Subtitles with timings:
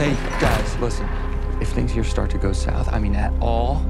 [0.00, 1.06] Hey, guys, listen.
[1.60, 3.84] If things here start to go south, I mean at all,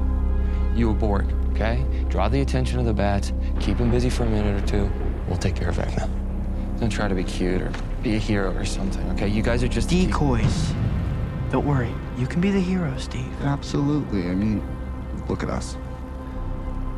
[0.75, 1.85] you abort, okay?
[2.09, 4.91] Draw the attention of the bats, keep them busy for a minute or two.
[5.29, 6.09] We'll take care of Vecna.
[6.81, 7.71] Don't try to be cute or
[8.03, 9.29] be a hero or something, okay?
[9.29, 10.73] You guys are just decoys.
[11.49, 13.31] Don't worry, you can be the hero, Steve.
[13.43, 14.23] Absolutely.
[14.27, 14.61] I mean,
[15.29, 15.77] look at us.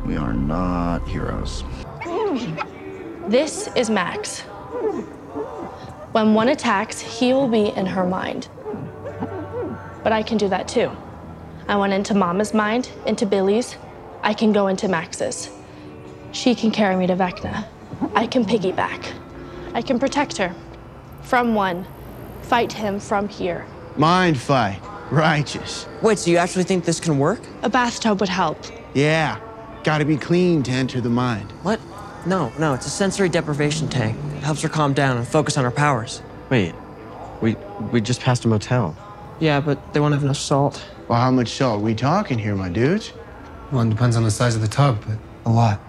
[0.04, 1.62] We are not heroes.
[3.28, 4.40] This is Max.
[6.10, 8.48] When one attacks, he will be in her mind.
[10.04, 10.92] But I can do that too.
[11.66, 13.76] I went into Mama's mind, into Billy's.
[14.22, 15.50] I can go into Max's.
[16.32, 17.66] She can carry me to Vecna.
[18.14, 19.12] I can piggyback.
[19.72, 20.54] I can protect her.
[21.22, 21.86] From one.
[22.42, 23.66] Fight him from here.
[23.96, 24.80] Mind fight.
[25.10, 25.86] Righteous.
[26.02, 27.40] Wait, so you actually think this can work?
[27.62, 28.58] A bathtub would help.
[28.92, 29.40] Yeah.
[29.84, 31.50] Gotta be clean to enter the mind.
[31.62, 31.80] What?
[32.26, 34.16] No, no, it's a sensory deprivation tank.
[34.36, 36.22] It helps her calm down and focus on her powers.
[36.48, 36.74] Wait,
[37.42, 37.54] we
[37.92, 38.96] we just passed a motel.
[39.40, 40.84] Yeah, but they won't have enough salt.
[41.08, 43.12] Well, how much salt we talking here, my dudes?
[43.72, 45.80] Well, it depends on the size of the tub, but a lot.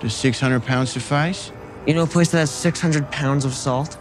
[0.00, 1.52] Does 600 pounds suffice?
[1.86, 3.96] You know a place that has 600 pounds of salt?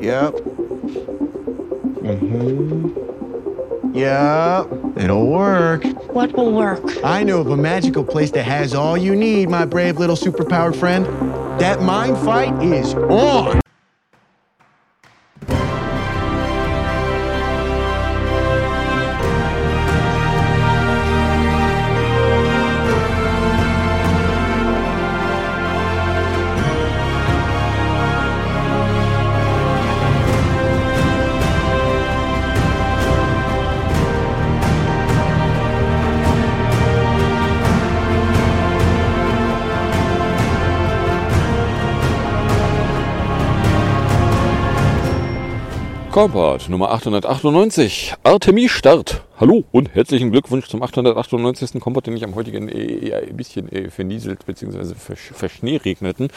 [0.00, 0.34] Yep.
[2.02, 3.05] Mm-hmm.
[3.96, 4.98] Yep.
[4.98, 5.82] It'll work.
[6.12, 6.82] What will work?
[7.02, 10.76] I know of a magical place that has all you need, my brave little superpowered
[10.76, 11.06] friend.
[11.58, 13.65] That mind fight is on.
[46.16, 49.25] Kompart Nummer 898, Artemis Start.
[49.38, 51.78] Hallo und herzlichen Glückwunsch zum 898.
[51.78, 54.94] Kompott, den ich am heutigen äh, eher ein bisschen äh, vernieselt bzw.
[54.96, 56.28] verschneeregneten.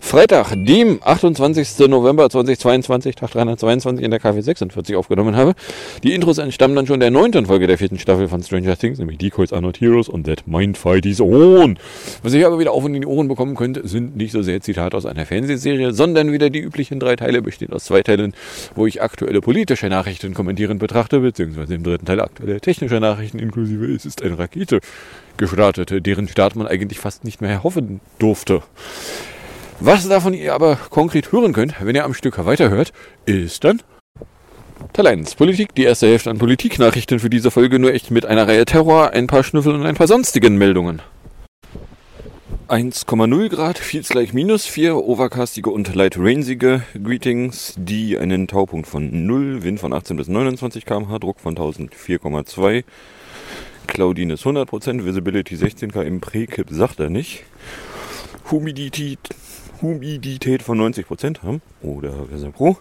[0.00, 1.86] Freitag, dem 28.
[1.86, 5.54] November 2022, Tag 322 in der KW 46 aufgenommen habe.
[6.02, 9.18] Die Intros entstammen dann schon der neunten Folge der vierten Staffel von Stranger Things, nämlich
[9.18, 11.78] Decoys are not heroes und That Mindfight is on.
[12.24, 14.60] Was ihr aber wieder auf und in die Ohren bekommen könnt, sind nicht so sehr
[14.60, 18.34] Zitate aus einer Fernsehserie, sondern wieder die üblichen drei Teile, bestehen aus zwei Teilen,
[18.74, 23.38] wo ich aktuelle politische Nachrichten kommentierend betrachte, beziehungsweise im dritten Teil aktuell aktuelle technische Nachrichten
[23.38, 24.80] inklusive es ist eine Rakete
[25.36, 28.62] gestartet, deren Start man eigentlich fast nicht mehr hoffen durfte.
[29.78, 32.92] Was davon ihr aber konkret hören könnt, wenn ihr am Stück weiterhört,
[33.26, 33.82] ist dann
[34.94, 35.34] Teil 1.
[35.34, 39.10] Politik, die erste Hälfte an Politiknachrichten für diese Folge nur echt mit einer Reihe Terror,
[39.10, 41.02] ein paar Schnüffel und ein paar sonstigen Meldungen.
[42.70, 49.26] 1,0 Grad, Feels like minus 4, overcastige und light rainsige Greetings, die einen Taupunkt von
[49.26, 52.84] 0, Wind von 18 bis 29 km/h, Druck von 1004,2,
[53.88, 57.42] Cloudiness 100%, Visibility 16 km, Prekip sagt er nicht,
[58.52, 59.18] Humidität,
[59.82, 62.78] Humidität von 90% haben, oder Version Pro,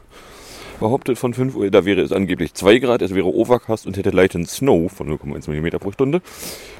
[0.79, 4.11] behauptet von 5 Uhr, da wäre es angeblich 2 Grad, es wäre Overcast und hätte
[4.11, 6.21] Light and Snow von 0,1 mm pro Stunde.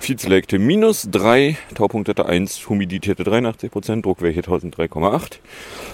[0.02, 5.40] Vizelegte minus 3, Taupunkt hätte 1, Humidität hätte 83%, Druck wäre hier 1003,8.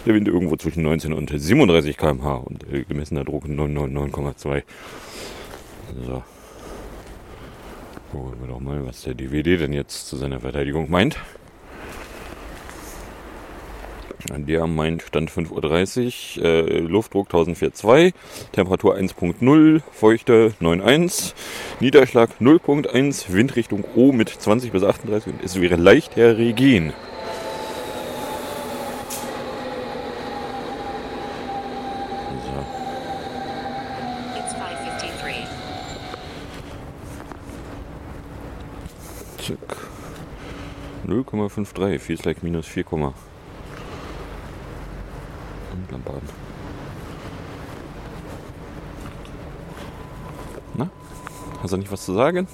[0.05, 4.63] Der Wind irgendwo zwischen 19 und 37 km/h und äh, gemessener Druck 999,2.
[6.05, 6.23] So.
[8.11, 11.17] Gucken wir doch mal, was der DVD denn jetzt zu seiner Verteidigung meint.
[14.31, 18.13] Der meint Stand 5.30 Uhr, äh, Luftdruck 1004,2,
[18.53, 21.33] Temperatur 1.0, Feuchte 9,1,
[21.79, 26.93] Niederschlag 0.1, Windrichtung O mit 20 bis 38 und es wäre leicht Regen.
[39.37, 39.55] So.
[41.07, 42.83] 0,53, feels like minus 4,
[46.05, 46.29] Lambaden.
[50.75, 50.89] Na?
[51.61, 52.47] Hast du nicht was zu sagen?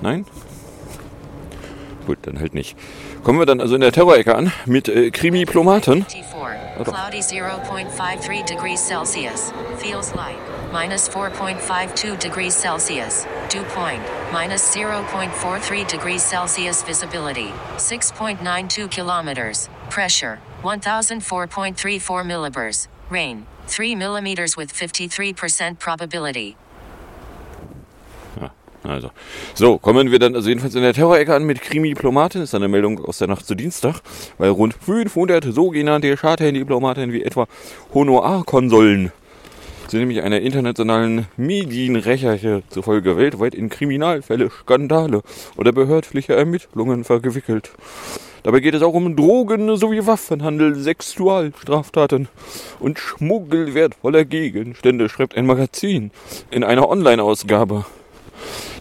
[0.00, 0.26] Nein?
[2.06, 2.76] Gut, dann halt nicht.
[3.22, 6.06] Kommen wir dann also in der Terrorecke an mit äh, Krimi-Plomaten.
[6.82, 9.52] Cloudy 0.53 degrees Celsius.
[9.76, 10.38] Feels light.
[10.72, 13.26] Minus 4.52 degrees Celsius.
[13.52, 14.00] Dew point.
[14.32, 16.82] Minus 0.43 degrees Celsius.
[16.82, 17.52] Visibility.
[17.76, 19.68] 6.92 kilometers.
[19.90, 20.38] Pressure.
[20.62, 22.88] 1004.34 millibars.
[23.10, 23.46] Rain.
[23.68, 26.56] 3 millimeters with 53% probability.
[28.40, 28.50] Ja,
[28.82, 29.10] Also,
[29.54, 32.42] so, kommen wir dann also jedenfalls in der Terrorecke an mit Krimi-Diplomaten.
[32.42, 34.00] Ist eine Meldung aus der Nacht zu Dienstag,
[34.38, 37.46] weil rund 500 sogenannte Schadhandy-Diplomaten wie etwa
[37.94, 39.12] Honorarkonsollen
[39.90, 45.22] sind nämlich einer internationalen Medienrecherche zufolge weltweit in Kriminalfälle, Skandale
[45.56, 47.72] oder behördliche Ermittlungen verwickelt.
[48.42, 52.28] Dabei geht es auch um Drogen sowie Waffenhandel, Sexualstraftaten
[52.78, 56.10] und Schmuggel wertvoller Gegenstände, schreibt ein Magazin
[56.50, 57.84] in einer Online-Ausgabe.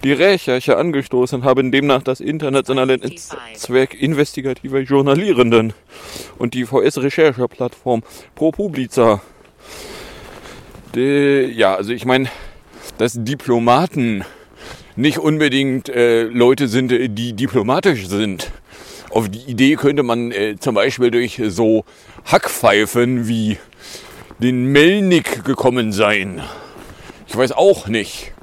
[0.03, 5.73] Die Recherche angestoßen haben demnach das internationale Netzwerk investigativer Journalierenden
[6.38, 8.03] und die VS-Rechercheplattform
[8.35, 9.21] ProPublica.
[10.95, 12.29] Ja, also ich meine,
[12.97, 14.23] dass Diplomaten
[14.95, 18.51] nicht unbedingt äh, Leute sind, die diplomatisch sind.
[19.09, 21.83] Auf die Idee könnte man äh, zum Beispiel durch so
[22.25, 23.57] Hackpfeifen wie
[24.38, 26.41] den Melnik gekommen sein.
[27.27, 28.33] Ich weiß auch nicht.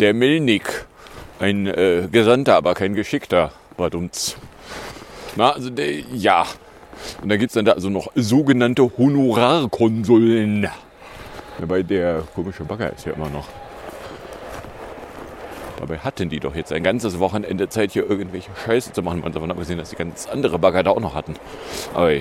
[0.00, 0.86] Der Melnik,
[1.40, 4.36] ein äh, Gesandter, aber kein Geschickter, war dumm's.
[5.34, 6.46] Na, also der, ja.
[7.22, 10.68] Und da gibt's dann da also noch sogenannte Honorarkonsuln.
[11.58, 13.48] Dabei der komische Bagger ist ja immer noch.
[15.78, 19.20] Dabei hatten die doch jetzt ein ganzes Wochenende Zeit, hier irgendwelche Scheiße zu machen.
[19.20, 21.34] Man davon abgesehen, dass die ganz andere Bagger da auch noch hatten.
[21.92, 22.12] Aber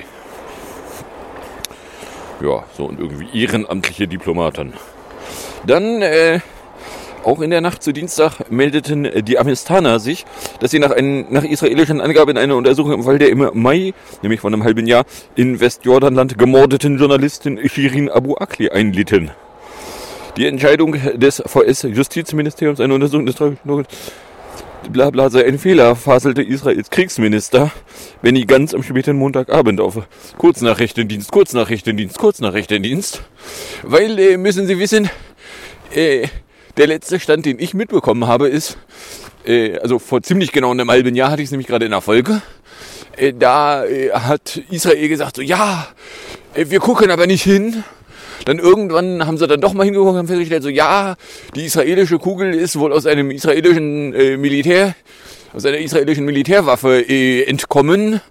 [2.41, 4.73] ja, so und irgendwie ehrenamtliche Diplomaten.
[5.65, 6.39] Dann, äh,
[7.23, 10.25] auch in der Nacht zu Dienstag meldeten die Amistaner sich,
[10.59, 13.93] dass sie nach, ein, nach israelischen Angaben in einer Untersuchung im Fall der im Mai,
[14.21, 15.05] nämlich vor einem halben Jahr,
[15.35, 19.31] in Westjordanland gemordeten Journalistin Shirin Abu Akli einlitten.
[20.37, 23.35] Die Entscheidung des VS-Justizministeriums, eine Untersuchung des
[24.91, 27.71] bla bla sei ein Fehler, faselte Israels Kriegsminister
[28.21, 29.97] Benny Ganz am späten Montagabend auf
[30.37, 33.21] Kurznachrichtendienst, Kurznachrichtendienst, Kurznachrichtendienst.
[33.83, 35.09] Weil, äh, müssen Sie wissen,
[35.93, 36.27] äh,
[36.75, 38.77] der letzte Stand, den ich mitbekommen habe, ist,
[39.45, 42.01] äh, also vor ziemlich genau einem halben Jahr hatte ich es nämlich gerade in der
[42.01, 42.41] Folge,
[43.15, 45.87] äh, da äh, hat Israel gesagt, so ja,
[46.53, 47.85] äh, wir gucken aber nicht hin.
[48.43, 51.15] Dann irgendwann haben sie dann doch mal hingeguckt und haben festgestellt, so ja,
[51.55, 54.95] die israelische Kugel ist wohl aus einem israelischen äh, Militär,
[55.53, 58.21] aus einer israelischen Militärwaffe äh, entkommen.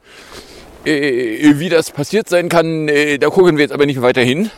[0.84, 4.50] Äh, wie das passiert sein kann, äh, da gucken wir jetzt aber nicht weiter hin.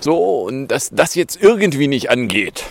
[0.00, 2.64] So, und dass das jetzt irgendwie nicht angeht.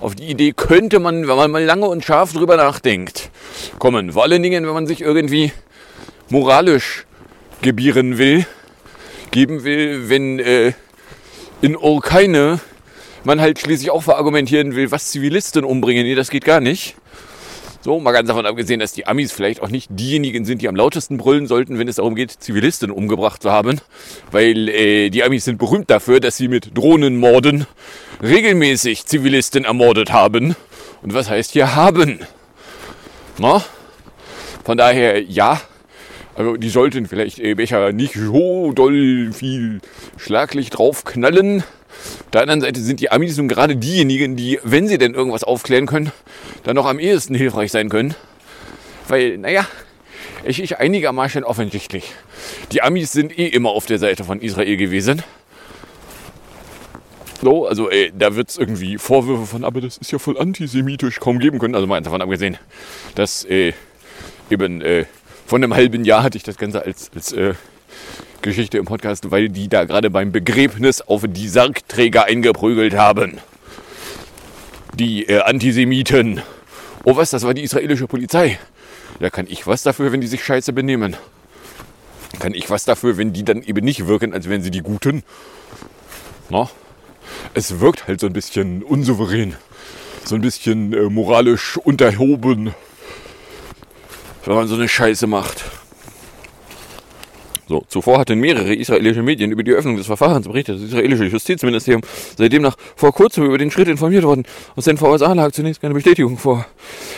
[0.00, 3.30] Auf die Idee könnte man, wenn man mal lange und scharf drüber nachdenkt,
[3.80, 4.12] kommen.
[4.12, 5.52] Vor allen Dingen, wenn man sich irgendwie
[6.28, 7.04] moralisch
[7.62, 8.46] gebieren will,
[9.32, 10.72] geben will, wenn äh,
[11.60, 12.60] in Urkeine
[13.24, 16.04] man halt schließlich auch verargumentieren will, was Zivilisten umbringen.
[16.04, 16.96] Nee, das geht gar nicht.
[17.80, 20.74] So, mal ganz davon abgesehen, dass die Amis vielleicht auch nicht diejenigen sind, die am
[20.74, 23.80] lautesten brüllen sollten, wenn es darum geht, Zivilisten umgebracht zu haben.
[24.32, 27.66] Weil äh, die Amis sind berühmt dafür, dass sie mit Drohnenmorden
[28.22, 30.56] regelmäßig Zivilisten ermordet haben.
[31.02, 32.20] Und was heißt hier haben?
[33.38, 33.62] Na?
[34.64, 35.60] Von daher, ja,
[36.38, 39.80] also die sollten vielleicht äh, Becher nicht so doll viel
[40.18, 41.64] Schlaglicht draufknallen.
[41.64, 45.42] Auf der anderen Seite sind die Amis nun gerade diejenigen, die, wenn sie denn irgendwas
[45.42, 46.12] aufklären können,
[46.62, 48.14] dann noch am ehesten hilfreich sein können.
[49.08, 49.66] Weil, naja,
[50.44, 52.12] es ist einigermaßen offensichtlich.
[52.70, 55.24] Die Amis sind eh immer auf der Seite von Israel gewesen.
[57.42, 61.18] So, also ey, da wird es irgendwie Vorwürfe von, aber das ist ja voll antisemitisch
[61.18, 61.74] kaum geben können.
[61.74, 62.58] Also mal davon abgesehen,
[63.16, 63.72] dass äh,
[64.50, 65.06] eben äh,
[65.48, 67.54] von einem halben Jahr hatte ich das Ganze als, als äh,
[68.42, 73.38] Geschichte im Podcast, weil die da gerade beim Begräbnis auf die Sargträger eingeprügelt haben.
[74.92, 76.42] Die äh, Antisemiten.
[77.02, 78.58] Oh was, das war die israelische Polizei.
[79.20, 81.16] Da kann ich was dafür, wenn die sich scheiße benehmen.
[82.40, 85.22] Kann ich was dafür, wenn die dann eben nicht wirken, als wären sie die Guten.
[86.50, 86.68] Na?
[87.54, 89.56] Es wirkt halt so ein bisschen unsouverän.
[90.26, 92.74] So ein bisschen äh, moralisch unterhoben
[94.44, 95.64] wenn man so eine Scheiße macht.
[97.68, 100.76] So, zuvor hatten mehrere israelische Medien über die Öffnung des Verfahrens berichtet.
[100.76, 102.00] Das israelische Justizministerium
[102.38, 104.44] sei demnach vor kurzem über den Schritt informiert worden.
[104.74, 106.64] Aus den VSA lag zunächst keine Bestätigung vor.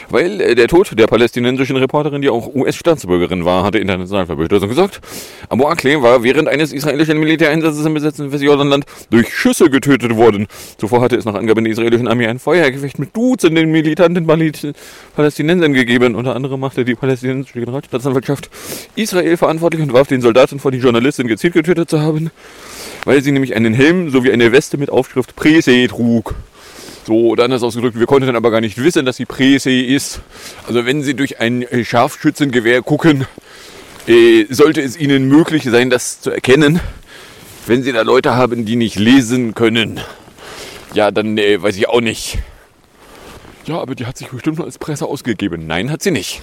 [0.09, 4.71] Weil äh, der Tod der palästinensischen Reporterin, die auch US-Staatsbürgerin war, hatte international für Bestürzung
[4.71, 5.01] gesorgt.
[5.49, 10.49] Abu Akleh war während eines israelischen Militäreinsatzes im besetzten Westjordanland durch Schüsse getötet worden.
[10.79, 14.27] Zuvor hatte es nach Angaben der israelischen Armee ein Feuergefecht mit Dutzenden militanten
[15.15, 16.17] Palästinensern gegeben.
[16.17, 18.51] Unter anderem machte die palästinensische Generalstaatsanwaltschaft
[18.97, 22.31] Israel verantwortlich und warf den Soldaten Soldaten vor, die Journalistin gezielt getötet zu haben,
[23.05, 26.35] weil sie nämlich einen Helm sowie eine Weste mit Aufschrift Prese trug.
[27.07, 30.23] So, oder anders ausgedrückt, wir konnten dann aber gar nicht wissen, dass sie Prese ist.
[30.67, 33.27] Also wenn sie durch ein Scharfschützengewehr gucken,
[34.07, 36.81] äh, sollte es ihnen möglich sein, das zu erkennen.
[37.67, 40.01] Wenn sie da Leute haben, die nicht lesen können,
[40.95, 42.39] ja, dann äh, weiß ich auch nicht.
[43.67, 45.67] Ja, aber die hat sich bestimmt nur als Presse ausgegeben.
[45.67, 46.41] Nein, hat sie nicht.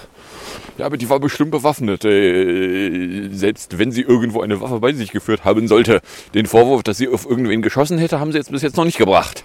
[0.78, 2.06] Ja, aber die war bestimmt bewaffnet.
[2.06, 6.02] Äh, selbst wenn sie irgendwo eine Waffe bei sich geführt haben sollte.
[6.34, 8.98] Den Vorwurf, dass sie auf irgendwen geschossen hätte, haben sie jetzt bis jetzt noch nicht
[8.98, 9.44] gebracht.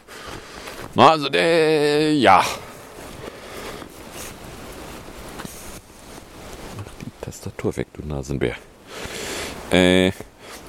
[0.95, 2.45] Na, also, äh, ja.
[6.77, 8.57] Mach die Tastatur weg, du Nasenbär.
[9.71, 10.13] Äh,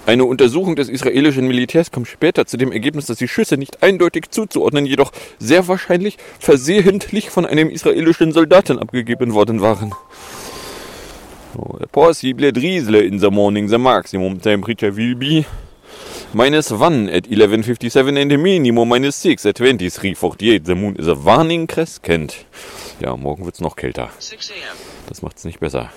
[0.06, 4.32] eine Untersuchung des israelischen Militärs kam später zu dem Ergebnis, dass die Schüsse nicht eindeutig
[4.32, 9.94] zuzuordnen, jedoch sehr wahrscheinlich versehentlich von einem israelischen Soldaten abgegeben worden waren.
[11.54, 15.46] So, possible drizzle in the morning, the maximum temperature will be
[16.34, 20.66] minus 1 at 11.57 and the minimum minus 6 at 23.48.
[20.66, 22.46] The moon is a warning crescent.
[23.00, 24.10] Ja, morgen wird's noch kälter.
[25.08, 25.92] Das macht's nicht besser.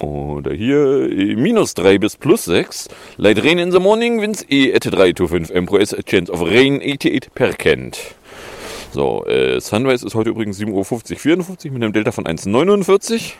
[0.00, 2.88] Oder hier äh, minus 3 bis plus 6.
[3.16, 6.80] Light rain in the morning, winds E at 3 to 5 MPS, chance of rain
[6.82, 7.98] 88 per Kent.
[8.92, 13.32] So, äh, Sunrise ist heute übrigens 7.50 Uhr 54 mit einem Delta von 1,49.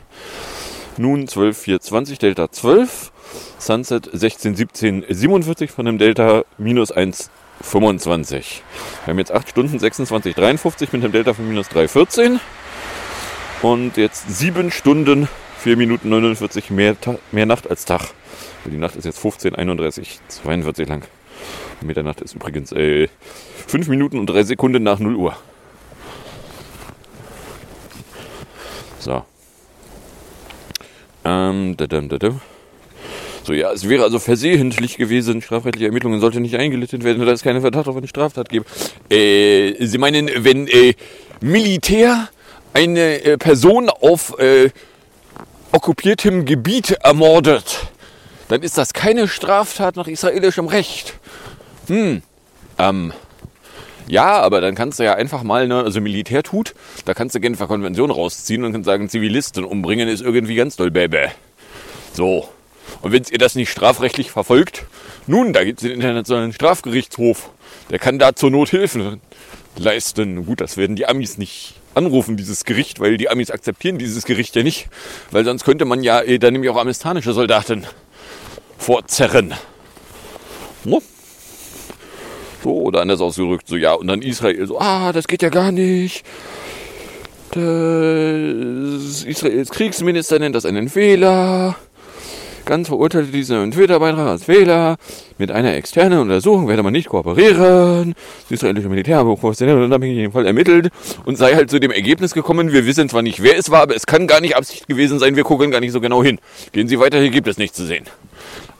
[0.96, 3.12] Nun 12.420, Delta 12.
[3.58, 8.30] Sunset 16.17 47 von einem Delta minus 1,25.
[9.04, 12.38] Wir haben jetzt 8 Stunden 26, 53 mit einem Delta von minus 3,14.
[13.62, 15.28] Und jetzt 7 Stunden
[15.64, 16.94] 4 Minuten 49 mehr,
[17.32, 18.10] mehr Nacht als Tag.
[18.66, 21.02] Die Nacht ist jetzt 15, 31, 42 lang.
[21.80, 23.08] Mitternacht ist übrigens äh,
[23.66, 25.34] 5 Minuten und 3 Sekunden nach 0 Uhr.
[28.98, 29.24] So.
[31.24, 32.40] Ähm, da, da, da, da.
[33.44, 37.42] So, ja, es wäre also versehentlich gewesen, strafrechtliche Ermittlungen sollten nicht eingeleitet werden, da es
[37.42, 38.68] keine Verdacht auf eine Straftat gibt.
[39.10, 40.92] Äh, Sie meinen, wenn äh,
[41.40, 42.28] Militär
[42.74, 44.68] eine äh, Person auf äh,
[45.74, 47.88] okkupiertem Gebiet ermordet,
[48.48, 51.14] dann ist das keine Straftat nach israelischem Recht.
[51.88, 52.22] Hm,
[52.78, 53.12] ähm,
[54.06, 56.74] ja, aber dann kannst du ja einfach mal, ne, also Militär tut,
[57.06, 60.92] da kannst du Genfer Konvention rausziehen und kannst sagen, Zivilisten umbringen ist irgendwie ganz doll
[60.92, 61.30] Bäbe.
[62.12, 62.48] So.
[63.02, 64.84] Und wenn ihr das nicht strafrechtlich verfolgt,
[65.26, 67.50] nun, da gibt es den Internationalen Strafgerichtshof.
[67.90, 69.18] Der kann da zur Not Hilfe
[69.76, 70.46] leisten.
[70.46, 74.56] Gut, das werden die Amis nicht anrufen, dieses Gericht, weil die Amis akzeptieren dieses Gericht
[74.56, 74.88] ja nicht.
[75.30, 77.86] Weil sonst könnte man ja äh, dann nämlich auch amerikanische Soldaten
[78.78, 79.54] vorzerren.
[80.84, 81.02] No?
[82.62, 85.70] So, oder anders ausgerückt, so, ja, und dann Israel so, ah, das geht ja gar
[85.70, 86.24] nicht.
[87.50, 91.76] Das Israels Kriegsminister nennt das einen Fehler.
[92.66, 94.96] Ganz verurteilte diesen Twitter-Beitrag als Fehler.
[95.36, 98.14] Mit einer externen Untersuchung werde man nicht kooperieren.
[98.44, 100.90] Das israelische Militär professionell und unabhängig in dem Fall ermittelt
[101.26, 103.94] und sei halt zu dem Ergebnis gekommen, wir wissen zwar nicht, wer es war, aber
[103.94, 106.38] es kann gar nicht Absicht gewesen sein, wir gucken gar nicht so genau hin.
[106.72, 108.04] Gehen Sie weiter, hier gibt es nichts zu sehen.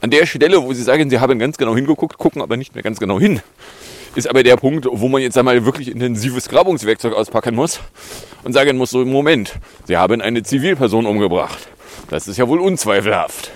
[0.01, 2.83] An der Stelle, wo Sie sagen, Sie haben ganz genau hingeguckt, gucken aber nicht mehr
[2.83, 3.41] ganz genau hin,
[4.15, 7.81] ist aber der Punkt, wo man jetzt einmal wirklich intensives Grabungswerkzeug auspacken muss
[8.43, 9.53] und sagen muss, so im Moment,
[9.87, 11.67] Sie haben eine Zivilperson umgebracht.
[12.09, 13.51] Das ist ja wohl unzweifelhaft.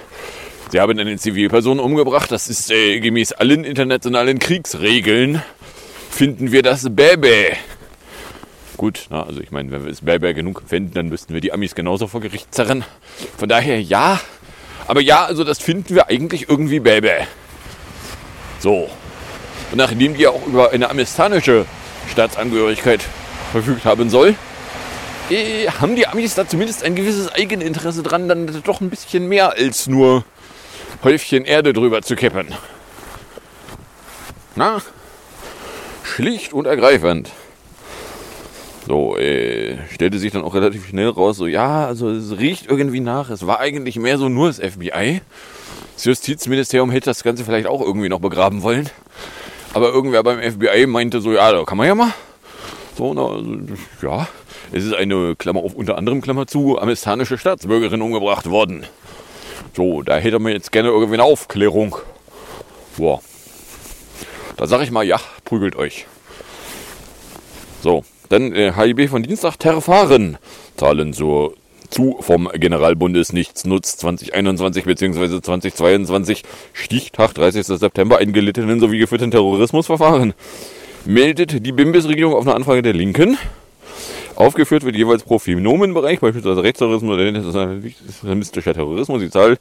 [0.71, 2.31] Sie haben eine Zivilperson umgebracht.
[2.31, 5.41] Das ist äh, gemäß allen internationalen Kriegsregeln,
[6.11, 7.57] finden wir das Bäbä.
[8.77, 11.51] Gut, na, also ich meine, wenn wir es Bäbä genug finden, dann müssten wir die
[11.53, 12.83] Amis genauso vor Gericht zerren.
[13.37, 14.21] Von daher ja.
[14.87, 17.25] Aber ja, also das finden wir eigentlich irgendwie Bäbä.
[18.59, 18.89] So.
[19.71, 21.65] Und nachdem die auch über eine amerikanische
[22.11, 23.03] Staatsangehörigkeit
[23.51, 24.35] verfügt haben soll,
[25.31, 29.53] äh, haben die Amis da zumindest ein gewisses Eigeninteresse dran, dann doch ein bisschen mehr
[29.53, 30.23] als nur
[31.03, 32.47] Häufchen Erde drüber zu kippen.
[34.55, 34.81] Na,
[36.03, 37.31] schlicht und ergreifend.
[38.85, 42.99] So, äh, stellte sich dann auch relativ schnell raus, so, ja, also es riecht irgendwie
[42.99, 43.29] nach.
[43.29, 45.21] Es war eigentlich mehr so nur das FBI.
[45.95, 48.89] Das Justizministerium hätte das Ganze vielleicht auch irgendwie noch begraben wollen.
[49.73, 52.13] Aber irgendwer beim FBI meinte so, ja, da kann man ja mal.
[52.97, 53.57] So, na, also,
[54.01, 54.27] ja,
[54.71, 58.85] es ist eine Klammer auf unter anderem Klammer zu, amerikanische Staatsbürgerin umgebracht worden.
[59.79, 61.95] So, da hätte man jetzt gerne irgendwie eine Aufklärung.
[62.97, 63.21] Boah.
[64.57, 66.05] Da sag ich mal, ja, prügelt euch.
[67.81, 70.37] So, dann äh, HIB von Dienstag Terfahren.
[70.75, 71.53] Zahlen zur
[71.89, 75.39] zu vom Generalbundes nichts nutzt 2021 bzw.
[75.39, 76.43] 2022
[76.73, 77.65] Stichtag 30.
[77.65, 80.33] September eingelittenen sowie geführten Terrorismusverfahren.
[81.05, 83.37] Meldet die BIMBIS-Regierung auf eine Anfrage der Linken.
[84.39, 87.25] Aufgeführt wird jeweils pro Phänomenbereich, beispielsweise Rechtsterrorismus oder
[88.07, 89.57] islamistischer Terrorismus, die Zahl,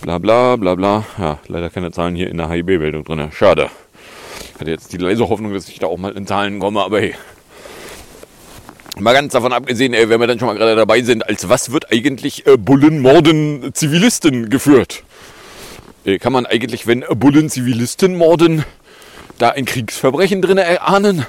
[0.00, 1.04] bla bla bla bla.
[1.18, 3.30] Ja, leider keine Zahlen hier in der HIB-Meldung drin.
[3.32, 3.68] Schade.
[4.54, 7.00] Ich hatte jetzt die leise Hoffnung, dass ich da auch mal in Zahlen komme, aber
[7.00, 7.14] hey.
[8.98, 11.70] Mal ganz davon abgesehen, ey, wenn wir dann schon mal gerade dabei sind, als was
[11.70, 15.02] wird eigentlich äh, Bullen Zivilisten geführt?
[16.06, 18.64] Äh, kann man eigentlich, wenn Bullen Zivilisten morden,
[19.36, 21.26] da ein Kriegsverbrechen drin erahnen?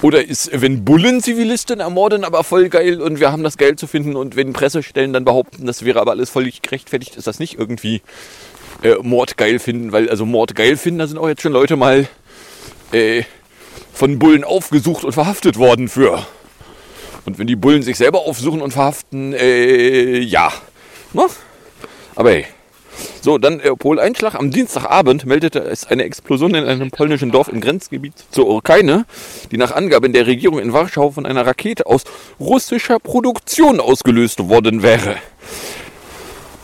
[0.00, 3.88] Oder ist, wenn Bullen Zivilisten ermorden, aber voll geil und wir haben das Geld zu
[3.88, 7.58] finden und wenn Pressestellen dann behaupten, das wäre aber alles völlig gerechtfertigt, ist das nicht
[7.58, 8.02] irgendwie
[8.82, 9.90] äh, Mord geil finden?
[9.90, 12.06] Weil also Mord geil finden, da sind auch jetzt schon Leute mal
[12.92, 13.24] äh,
[13.92, 16.24] von Bullen aufgesucht und verhaftet worden für.
[17.24, 20.52] Und wenn die Bullen sich selber aufsuchen und verhaften, äh, ja.
[21.12, 21.26] Ne?
[22.14, 22.46] Aber hey.
[23.20, 24.34] So, dann äh, Poleinschlag.
[24.34, 29.04] Am Dienstagabend meldete es eine Explosion in einem polnischen Dorf im Grenzgebiet zur Ukraine,
[29.50, 32.04] die nach Angaben der Regierung in Warschau von einer Rakete aus
[32.40, 35.16] russischer Produktion ausgelöst worden wäre.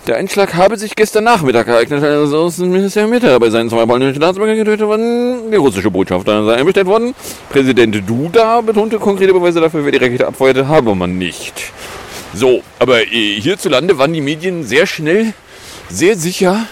[0.07, 4.59] Der Einschlag habe sich gestern Nachmittag ereignet, als Außenministerium Mitte bei seinen zwei polnischen Staatsbürgern
[4.59, 5.50] getötet worden.
[5.50, 7.14] Die russische Botschafter sei einbestellt worden.
[7.49, 11.73] Präsident Duda betonte, konkrete Beweise dafür, wer die Rakete abfeuerte, habe man nicht.
[12.35, 15.33] So, aber äh, hierzulande waren die Medien sehr schnell,
[15.88, 16.67] sehr sicher.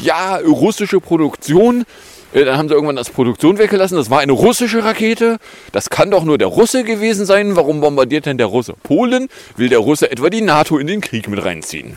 [0.00, 1.84] Ja, russische Produktion.
[2.32, 3.96] Äh, Dann haben sie irgendwann das Produktion weggelassen.
[3.96, 5.38] Das war eine russische Rakete.
[5.72, 7.56] Das kann doch nur der Russe gewesen sein.
[7.56, 9.28] Warum bombardiert denn der Russe Polen?
[9.56, 11.96] Will der Russe etwa die NATO in den Krieg mit reinziehen?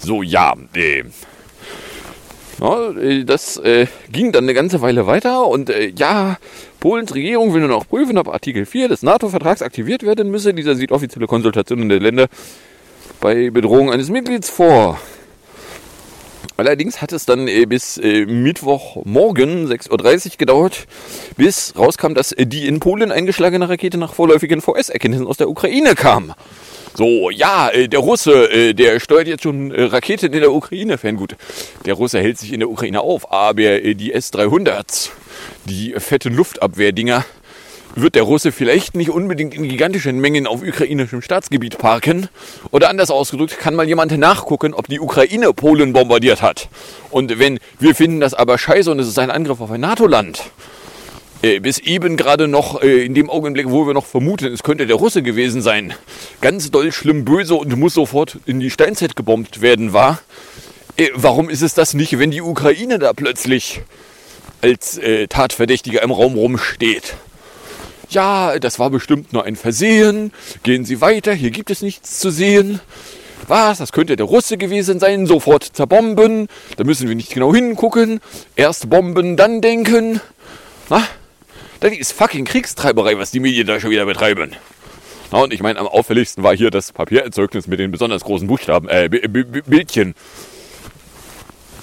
[0.00, 1.04] So, ja, äh,
[2.60, 6.38] ja, äh, das äh, ging dann eine ganze Weile weiter und äh, ja,
[6.80, 10.52] Polens Regierung will nur noch prüfen, ob Artikel 4 des NATO-Vertrags aktiviert werden müsse.
[10.54, 12.26] Dieser sieht offizielle Konsultationen der Länder
[13.20, 14.98] bei Bedrohung eines Mitglieds vor.
[16.62, 20.86] Allerdings hat es dann äh, bis äh, Mittwochmorgen 6.30 Uhr gedauert,
[21.36, 25.96] bis rauskam, dass äh, die in Polen eingeschlagene Rakete nach vorläufigen VS-Erkenntnissen aus der Ukraine
[25.96, 26.34] kam.
[26.94, 30.98] So, ja, der Russe, der steuert jetzt schon Raketen in der Ukraine.
[30.98, 31.34] Ferngut,
[31.84, 35.08] der Russe hält sich in der Ukraine auf, aber die S-300s,
[35.64, 37.24] die fetten Luftabwehrdinger,
[37.94, 42.28] wird der Russe vielleicht nicht unbedingt in gigantischen Mengen auf ukrainischem Staatsgebiet parken.
[42.70, 46.68] Oder anders ausgedrückt, kann mal jemand nachgucken, ob die Ukraine Polen bombardiert hat.
[47.10, 50.42] Und wenn wir finden das aber scheiße und es ist ein Angriff auf ein NATO-Land,
[51.42, 54.86] äh, bis eben gerade noch äh, in dem Augenblick, wo wir noch vermuten, es könnte
[54.86, 55.92] der Russe gewesen sein,
[56.40, 60.20] ganz doll schlimm böse und muss sofort in die Steinzeit gebombt werden war.
[60.96, 63.82] Äh, warum ist es das nicht, wenn die Ukraine da plötzlich
[64.60, 67.16] als äh, Tatverdächtiger im Raum rumsteht?
[68.12, 70.32] Ja, das war bestimmt nur ein Versehen.
[70.62, 72.80] Gehen Sie weiter, hier gibt es nichts zu sehen.
[73.48, 73.78] Was?
[73.78, 75.26] Das könnte der Russe gewesen sein.
[75.26, 76.48] Sofort zerbomben.
[76.76, 78.20] Da müssen wir nicht genau hingucken.
[78.54, 80.20] Erst bomben, dann denken.
[80.90, 81.02] Na?
[81.80, 84.52] Das ist fucking Kriegstreiberei, was die Medien da schon wieder betreiben.
[85.32, 88.88] Na, und ich meine, am auffälligsten war hier das Papiererzeugnis mit den besonders großen Buchstaben,
[88.88, 90.14] äh, B B Bildchen.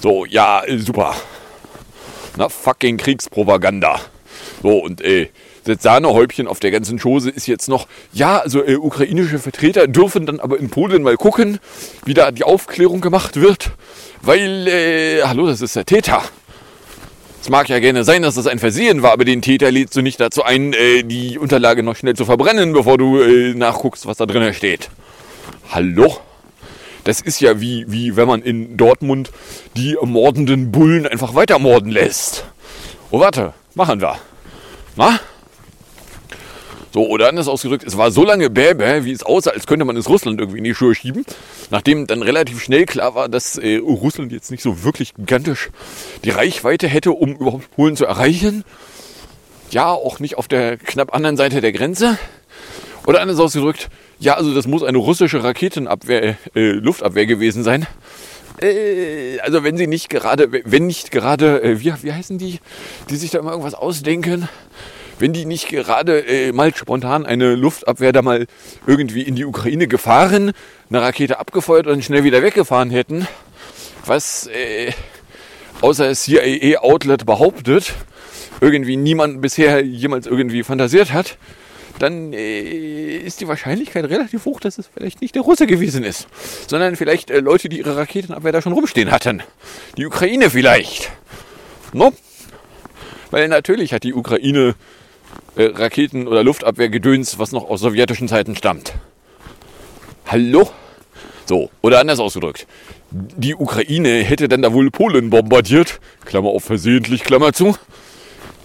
[0.00, 1.16] So, ja, super.
[2.36, 4.00] Na, fucking Kriegspropaganda.
[4.62, 5.28] So, und äh,
[5.70, 10.26] das Sahnehäubchen auf der ganzen Chose ist jetzt noch, ja, also äh, ukrainische Vertreter dürfen
[10.26, 11.58] dann aber in Polen mal gucken,
[12.04, 13.70] wie da die Aufklärung gemacht wird,
[14.22, 16.22] weil, äh, hallo, das ist der Täter.
[17.40, 20.02] Es mag ja gerne sein, dass das ein Versehen war, aber den Täter lädst du
[20.02, 24.18] nicht dazu ein, äh, die Unterlage noch schnell zu verbrennen, bevor du äh, nachguckst, was
[24.18, 24.90] da drin steht.
[25.70, 26.18] Hallo?
[27.04, 29.30] Das ist ja wie, wie wenn man in Dortmund
[29.76, 32.44] die mordenden Bullen einfach weiter morden lässt.
[33.10, 34.16] Oh, warte, machen wir.
[34.96, 35.18] Na?
[36.92, 39.96] So, oder anders ausgedrückt, es war so lange Bäbä, wie es aussah, als könnte man
[39.96, 41.24] es Russland irgendwie in die Schuhe schieben.
[41.70, 45.70] Nachdem dann relativ schnell klar war, dass äh, Russland jetzt nicht so wirklich gigantisch
[46.24, 48.64] die Reichweite hätte, um überhaupt Polen zu erreichen.
[49.70, 52.18] Ja, auch nicht auf der knapp anderen Seite der Grenze.
[53.06, 57.86] Oder anders ausgedrückt, ja, also das muss eine russische Raketenabwehr, äh, Luftabwehr gewesen sein.
[58.60, 62.58] Äh, also wenn sie nicht gerade, wenn nicht gerade, äh, wie, wie heißen die,
[63.08, 64.48] die sich da immer irgendwas ausdenken?
[65.20, 68.46] Wenn die nicht gerade äh, mal spontan eine Luftabwehr da mal
[68.86, 70.52] irgendwie in die Ukraine gefahren,
[70.88, 73.28] eine Rakete abgefeuert und schnell wieder weggefahren hätten,
[74.06, 74.92] was äh,
[75.82, 77.94] außer das CIA-Outlet behauptet,
[78.60, 81.36] irgendwie niemand bisher jemals irgendwie fantasiert hat,
[81.98, 86.28] dann äh, ist die Wahrscheinlichkeit relativ hoch, dass es vielleicht nicht der Russe gewesen ist,
[86.66, 89.42] sondern vielleicht äh, Leute, die ihre Raketenabwehr da schon rumstehen hatten.
[89.98, 91.10] Die Ukraine vielleicht.
[91.92, 92.12] No?
[93.30, 94.74] Weil natürlich hat die Ukraine
[95.56, 98.94] äh, Raketen- oder Luftabwehrgedöns, was noch aus sowjetischen Zeiten stammt.
[100.26, 100.70] Hallo?
[101.46, 102.66] So, oder anders ausgedrückt.
[103.10, 107.74] Die Ukraine hätte dann da wohl Polen bombardiert, Klammer auf versehentlich, Klammer zu.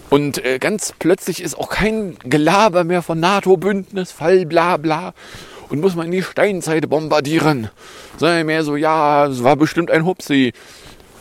[0.08, 5.14] Und äh, ganz plötzlich ist auch kein Gelaber mehr von NATO-Bündnis, Fall, bla bla.
[5.68, 7.70] Und muss man in die Steinzeit bombardieren.
[8.16, 10.52] Sondern mehr so, ja, es war bestimmt ein Hupsi.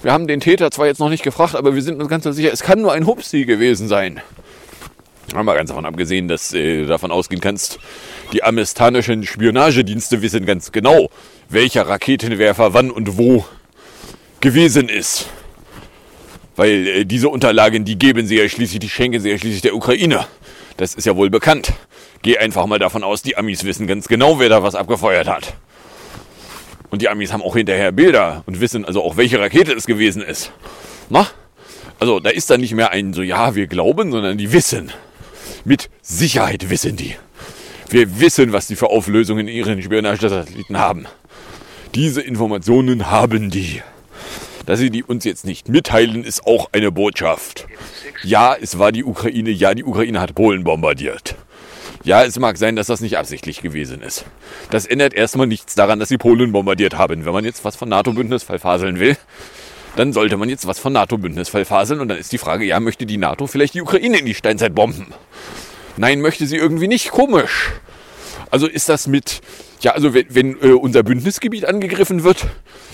[0.03, 2.53] Wir haben den Täter zwar jetzt noch nicht gefragt, aber wir sind uns ganz sicher,
[2.53, 4.21] es kann nur ein Hupsi gewesen sein.
[5.35, 7.79] Haben wir ganz davon abgesehen, dass äh, du davon ausgehen kannst,
[8.31, 11.09] die amerikanischen Spionagedienste wissen ganz genau,
[11.49, 13.45] welcher Raketenwerfer wann und wo
[14.39, 15.27] gewesen ist.
[16.55, 19.75] Weil äh, diese Unterlagen, die geben sie ja schließlich, die schenken sie ja schließlich der
[19.75, 20.25] Ukraine.
[20.77, 21.73] Das ist ja wohl bekannt.
[22.21, 25.53] Geh einfach mal davon aus, die Amis wissen ganz genau, wer da was abgefeuert hat.
[26.89, 30.21] Und die Amis haben auch hinterher Bilder und wissen also auch, welche Rakete es gewesen
[30.21, 30.53] ist.
[31.09, 31.27] Na?
[31.99, 34.91] Also da ist dann nicht mehr ein so, ja, wir glauben, sondern die wissen.
[35.63, 37.15] Mit Sicherheit wissen die.
[37.89, 41.05] Wir wissen, was die für Auflösungen in ihren Spionagesatelliten haben.
[41.93, 43.81] Diese Informationen haben die.
[44.65, 47.67] Dass sie die uns jetzt nicht mitteilen, ist auch eine Botschaft.
[48.23, 49.51] Ja, es war die Ukraine.
[49.51, 51.35] Ja, die Ukraine hat Polen bombardiert.
[52.03, 54.25] Ja, es mag sein, dass das nicht absichtlich gewesen ist.
[54.69, 57.25] Das ändert erstmal nichts daran, dass sie Polen bombardiert haben.
[57.25, 59.17] Wenn man jetzt was von NATO-Bündnisfall faseln will,
[59.95, 61.99] dann sollte man jetzt was von NATO-Bündnisfall faseln.
[61.99, 64.75] Und dann ist die Frage, ja, möchte die NATO vielleicht die Ukraine in die Steinzeit
[64.75, 65.07] bomben?
[65.97, 67.11] Nein, möchte sie irgendwie nicht.
[67.11, 67.71] Komisch.
[68.51, 69.41] Also ist das mit,
[69.81, 72.45] ja, also wenn, wenn äh, unser Bündnisgebiet angegriffen wird,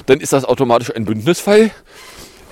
[0.06, 1.72] dann ist das automatisch ein Bündnisfall.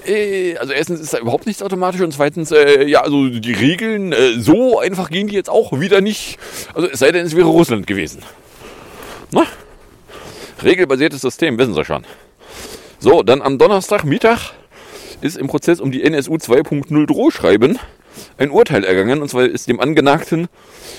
[0.06, 4.12] Äh, also erstens ist da überhaupt nichts automatisch und zweitens, äh, ja, also die Regeln,
[4.12, 6.38] äh, so einfach gehen die jetzt auch wieder nicht.
[6.74, 8.24] Also es sei denn, es wäre Russland gewesen.
[9.32, 9.44] Na?
[10.64, 12.04] Regelbasiertes System, wissen Sie schon.
[13.02, 14.52] So, dann am Donnerstagmittag
[15.22, 17.80] ist im Prozess um die NSU 2.0 Drohschreiben
[18.38, 19.22] ein Urteil ergangen.
[19.22, 20.50] Und zwar ist dem Angenagten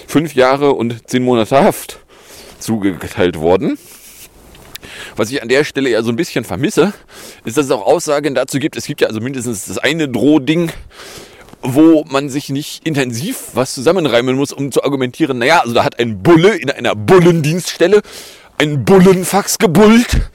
[0.06, 1.98] fünf Jahre und zehn Monate Haft
[2.58, 3.78] zugeteilt worden.
[5.14, 6.94] Was ich an der Stelle ja so ein bisschen vermisse,
[7.44, 8.76] ist, dass es auch Aussagen dazu gibt.
[8.78, 10.72] Es gibt ja also mindestens das eine Drohding,
[11.60, 15.98] wo man sich nicht intensiv was zusammenreimen muss, um zu argumentieren, naja, also da hat
[15.98, 18.00] ein Bulle in einer Bullendienststelle
[18.56, 20.30] ein Bullenfax gebullt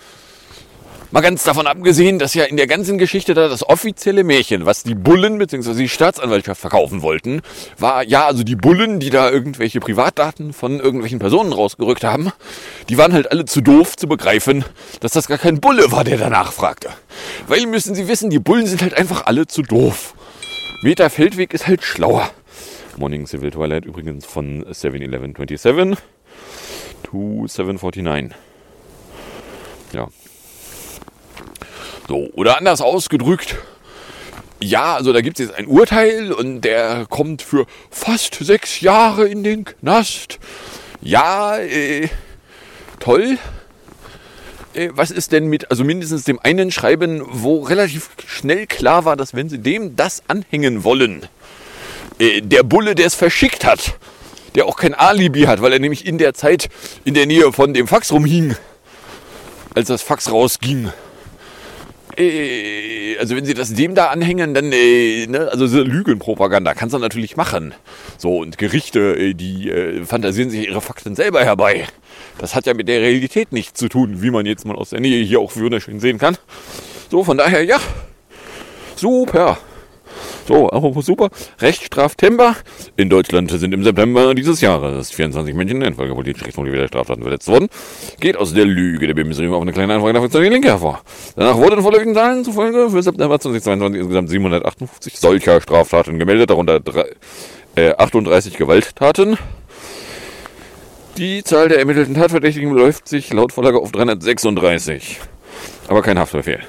[1.16, 4.84] Mal ganz davon abgesehen, dass ja in der ganzen Geschichte da das offizielle Märchen, was
[4.84, 5.74] die Bullen bzw.
[5.74, 7.42] die Staatsanwaltschaft verkaufen wollten,
[7.80, 12.34] war ja, also die Bullen, die da irgendwelche Privatdaten von irgendwelchen Personen rausgerückt haben,
[12.90, 14.66] die waren halt alle zu doof zu begreifen,
[15.00, 16.90] dass das gar kein Bulle war, der danach fragte.
[17.48, 20.16] Weil müssen sie wissen, die Bullen sind halt einfach alle zu doof.
[20.84, 22.30] Meta Feldweg ist halt schlauer.
[22.98, 25.96] Morning Civil Twilight übrigens von 7-11-27
[27.04, 28.38] to 749.
[29.94, 30.10] Ja,
[32.08, 33.58] so, oder anders ausgedrückt,
[34.62, 39.28] ja, also da gibt es jetzt ein Urteil und der kommt für fast sechs Jahre
[39.28, 40.40] in den Knast.
[41.02, 42.08] Ja, äh,
[43.00, 43.38] toll.
[44.74, 49.16] Äh, was ist denn mit, also mindestens dem einen Schreiben, wo relativ schnell klar war,
[49.16, 51.28] dass wenn sie dem das anhängen wollen,
[52.20, 53.96] äh, der Bulle, der es verschickt hat,
[54.56, 56.70] der auch kein Alibi hat, weil er nämlich in der Zeit
[57.04, 58.56] in der Nähe von dem Fax rumhing,
[59.76, 60.92] als das Fax rausging,
[62.18, 66.94] äh, also wenn sie das dem da anhängen, dann, äh, ne, also so Lügenpropaganda kannst
[66.94, 67.74] du natürlich machen.
[68.18, 71.88] So, und Gerichte, äh, die äh, fantasieren sich ihre Fakten selber herbei.
[72.38, 75.00] Das hat ja mit der Realität nichts zu tun, wie man jetzt mal aus der
[75.00, 76.38] Nähe hier auch wunderschön sehen kann.
[77.10, 77.80] So, von daher, ja,
[78.96, 79.58] super.
[80.48, 81.30] So, auch super.
[81.60, 82.56] Rechtsstraftemper.
[82.98, 87.48] In Deutschland sind im September dieses Jahres 24 Menschen in Folge politisch rechtsmotivierter Straftaten verletzt
[87.48, 87.68] worden.
[88.20, 91.02] Geht aus der Lüge der Bundesregierung auf eine kleine Anfrage dafür die Linke hervor.
[91.36, 97.06] Danach wurden vorläufigen Zahlen zufolge für September 2022 insgesamt 758 solcher Straftaten gemeldet, darunter drei,
[97.76, 99.40] äh, 38 Gewalttaten.
[101.18, 105.20] Die Zahl der ermittelten Tatverdächtigen beläuft sich laut Vorlage auf 336.
[105.88, 106.60] Aber kein Haftbefehl.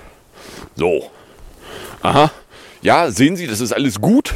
[0.76, 1.10] So.
[2.00, 2.30] Aha
[2.87, 4.35] ja, sehen Sie, das ist alles gut.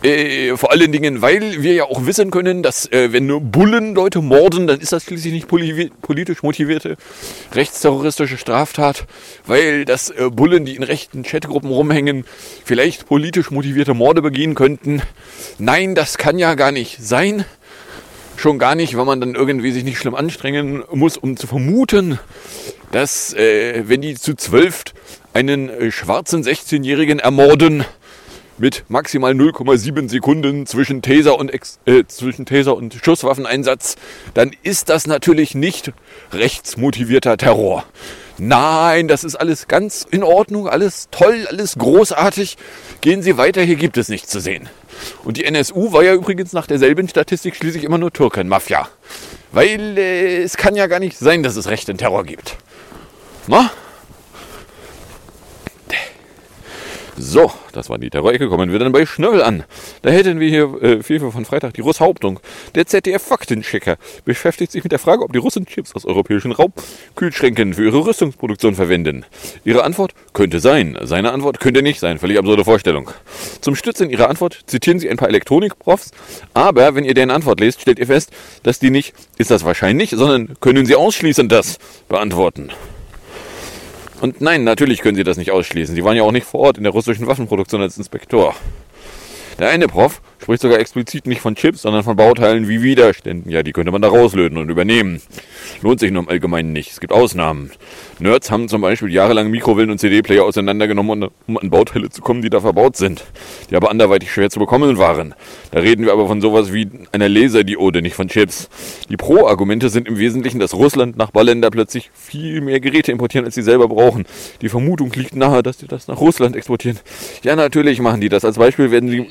[0.00, 3.96] Äh, vor allen Dingen, weil wir ja auch wissen können, dass äh, wenn nur Bullen
[3.96, 6.96] Leute morden, dann ist das schließlich nicht politisch motivierte
[7.52, 9.06] rechtsterroristische Straftat,
[9.44, 12.24] weil das äh, Bullen, die in rechten Chatgruppen rumhängen,
[12.64, 15.02] vielleicht politisch motivierte Morde begehen könnten.
[15.58, 17.44] Nein, das kann ja gar nicht sein.
[18.36, 22.20] Schon gar nicht, weil man dann irgendwie sich nicht schlimm anstrengen muss, um zu vermuten,
[22.92, 24.84] dass äh, wenn die zu zwölf
[25.34, 27.84] einen äh, schwarzen 16-Jährigen ermorden
[28.56, 33.96] mit maximal 0,7 Sekunden zwischen Taser und Ex äh, zwischen Taser und Schusswaffeneinsatz,
[34.32, 35.92] dann ist das natürlich nicht
[36.32, 37.84] rechtsmotivierter Terror.
[38.38, 42.56] Nein, das ist alles ganz in Ordnung, alles toll, alles großartig.
[43.00, 44.68] Gehen Sie weiter, hier gibt es nichts zu sehen.
[45.24, 48.88] Und die NSU war ja übrigens nach derselben Statistik schließlich immer nur Türkenmafia.
[49.52, 52.56] Weil äh, es kann ja gar nicht sein, dass es rechten Terror gibt.
[53.48, 53.70] Na?
[57.16, 58.48] So, das war die Terror-Ecke.
[58.48, 59.62] Kommen wir dann bei Schnöll an.
[60.02, 62.40] Da hätten wir hier äh, Hilfe von Freitag die Russhauptung.
[62.74, 67.84] Der ZDF-Faktenchecker beschäftigt sich mit der Frage, ob die Russen Chips aus europäischen Raubkühlschränken für
[67.84, 69.24] ihre Rüstungsproduktion verwenden.
[69.64, 70.98] Ihre Antwort könnte sein.
[71.02, 72.18] Seine Antwort könnte nicht sein.
[72.18, 73.10] Völlig absurde Vorstellung.
[73.60, 76.10] Zum Stützen Ihrer Antwort zitieren Sie ein paar Elektronikprofs.
[76.52, 78.32] Aber wenn ihr deren Antwort lest, stellt ihr fest,
[78.64, 82.70] dass die nicht, ist das wahrscheinlich, sondern können Sie ausschließend das beantworten.
[84.24, 85.94] Und nein, natürlich können Sie das nicht ausschließen.
[85.94, 88.54] Sie waren ja auch nicht vor Ort in der russischen Waffenproduktion als Inspektor.
[89.58, 93.50] Der eine Prof spricht sogar explizit nicht von Chips, sondern von Bauteilen wie Widerständen.
[93.50, 95.22] Ja, die könnte man da rauslöten und übernehmen.
[95.80, 96.90] Lohnt sich nur im Allgemeinen nicht.
[96.90, 97.70] Es gibt Ausnahmen.
[98.18, 102.50] Nerds haben zum Beispiel jahrelang Mikrowellen und CD-Player auseinandergenommen, um an Bauteile zu kommen, die
[102.50, 103.24] da verbaut sind,
[103.70, 105.34] die aber anderweitig schwer zu bekommen waren.
[105.70, 108.68] Da reden wir aber von sowas wie einer Laserdiode, nicht von Chips.
[109.08, 113.62] Die Pro-Argumente sind im Wesentlichen, dass Russland Nachbarländer plötzlich viel mehr Geräte importieren, als sie
[113.62, 114.26] selber brauchen.
[114.60, 116.98] Die Vermutung liegt nahe, dass sie das nach Russland exportieren.
[117.44, 118.44] Ja, natürlich machen die das.
[118.44, 119.26] Als Beispiel werden sie,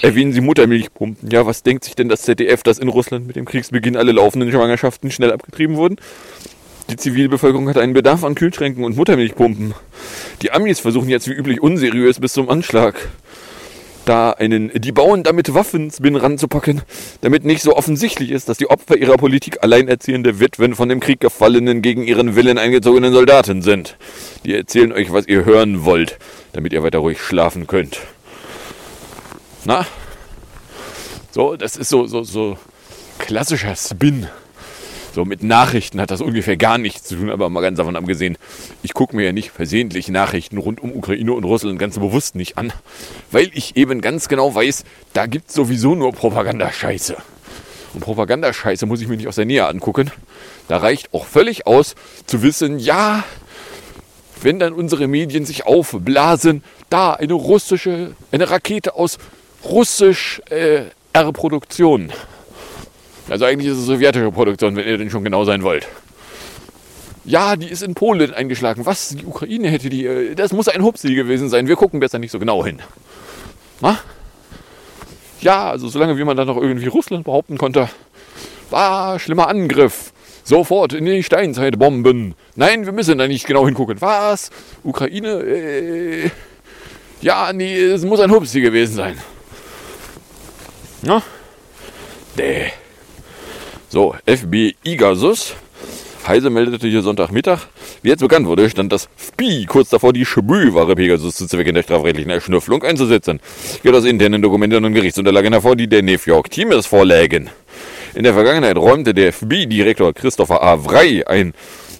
[0.00, 1.30] erwähnen sie Muttermilchpumpen.
[1.30, 4.50] Ja, was denkt sich denn das ZDF, dass in Russland mit dem Kriegsbeginn alle laufenden
[4.50, 5.96] Schwangerschaften schnell abgetrieben wurden?
[6.90, 9.74] Die Zivilbevölkerung hat einen Bedarf an Kühlschränken und Muttermilchpumpen.
[10.42, 13.08] Die Amis versuchen jetzt wie üblich unseriös bis zum Anschlag.
[14.04, 16.82] Da einen, die bauen damit Waffenspin ranzupacken,
[17.22, 21.18] damit nicht so offensichtlich ist, dass die Opfer ihrer Politik alleinerziehende Witwen von dem Krieg
[21.18, 23.96] gefallenen, gegen ihren Willen eingezogenen Soldaten sind.
[24.44, 26.18] Die erzählen euch, was ihr hören wollt,
[26.52, 27.98] damit ihr weiter ruhig schlafen könnt.
[29.64, 29.84] Na?
[31.36, 32.56] So, das ist so, so, so
[33.18, 34.26] klassischer Spin.
[35.14, 38.38] So mit Nachrichten hat das ungefähr gar nichts zu tun, aber mal ganz davon abgesehen,
[38.82, 42.56] ich gucke mir ja nicht versehentlich Nachrichten rund um Ukraine und Russland ganz bewusst nicht
[42.56, 42.72] an,
[43.32, 47.18] weil ich eben ganz genau weiß, da gibt es sowieso nur Propagandascheiße.
[47.92, 50.10] Und Propagandascheiße muss ich mir nicht aus der Nähe angucken.
[50.68, 53.24] Da reicht auch völlig aus zu wissen, ja,
[54.40, 59.18] wenn dann unsere Medien sich aufblasen, da eine russische, eine Rakete aus
[59.64, 60.84] russisch äh,
[61.16, 62.12] R-Produktion.
[63.30, 65.88] Also eigentlich ist es sowjetische Produktion, wenn ihr denn schon genau sein wollt.
[67.24, 68.84] Ja, die ist in Polen eingeschlagen.
[68.84, 69.08] Was?
[69.08, 70.04] Die Ukraine hätte die.
[70.04, 71.68] äh, Das muss ein Hupsi gewesen sein.
[71.68, 72.80] Wir gucken besser nicht so genau hin.
[73.80, 73.98] Na?
[75.40, 77.88] Ja, also solange wie man dann noch irgendwie Russland behaupten konnte,
[78.70, 80.12] war schlimmer Angriff.
[80.44, 82.34] Sofort in die Steinzeit bomben.
[82.54, 84.00] Nein, wir müssen da nicht genau hingucken.
[84.00, 84.50] Was?
[84.84, 85.28] Ukraine?
[85.40, 86.30] Äh,
[87.22, 89.16] ja, nee, es muss ein Hupsi gewesen sein.
[91.02, 91.22] Ja?
[92.36, 92.72] Nee.
[93.88, 95.54] So, FBI Gasus.
[96.26, 97.68] Heise meldete hier Sonntagmittag.
[98.02, 101.84] Wie jetzt bekannt wurde, stand das FBI kurz davor, die Schmühware Pegasus zu Zwecken der
[101.84, 103.40] strafrechtlichen Erschnüfflung einzusetzen.
[103.82, 107.50] Geht aus internen Dokumenten und Gerichtsunterlagen hervor, die der New York Times vorlägen.
[108.14, 110.76] In der Vergangenheit räumte der FBI-Direktor Christopher A.
[110.76, 111.54] Vrei ein,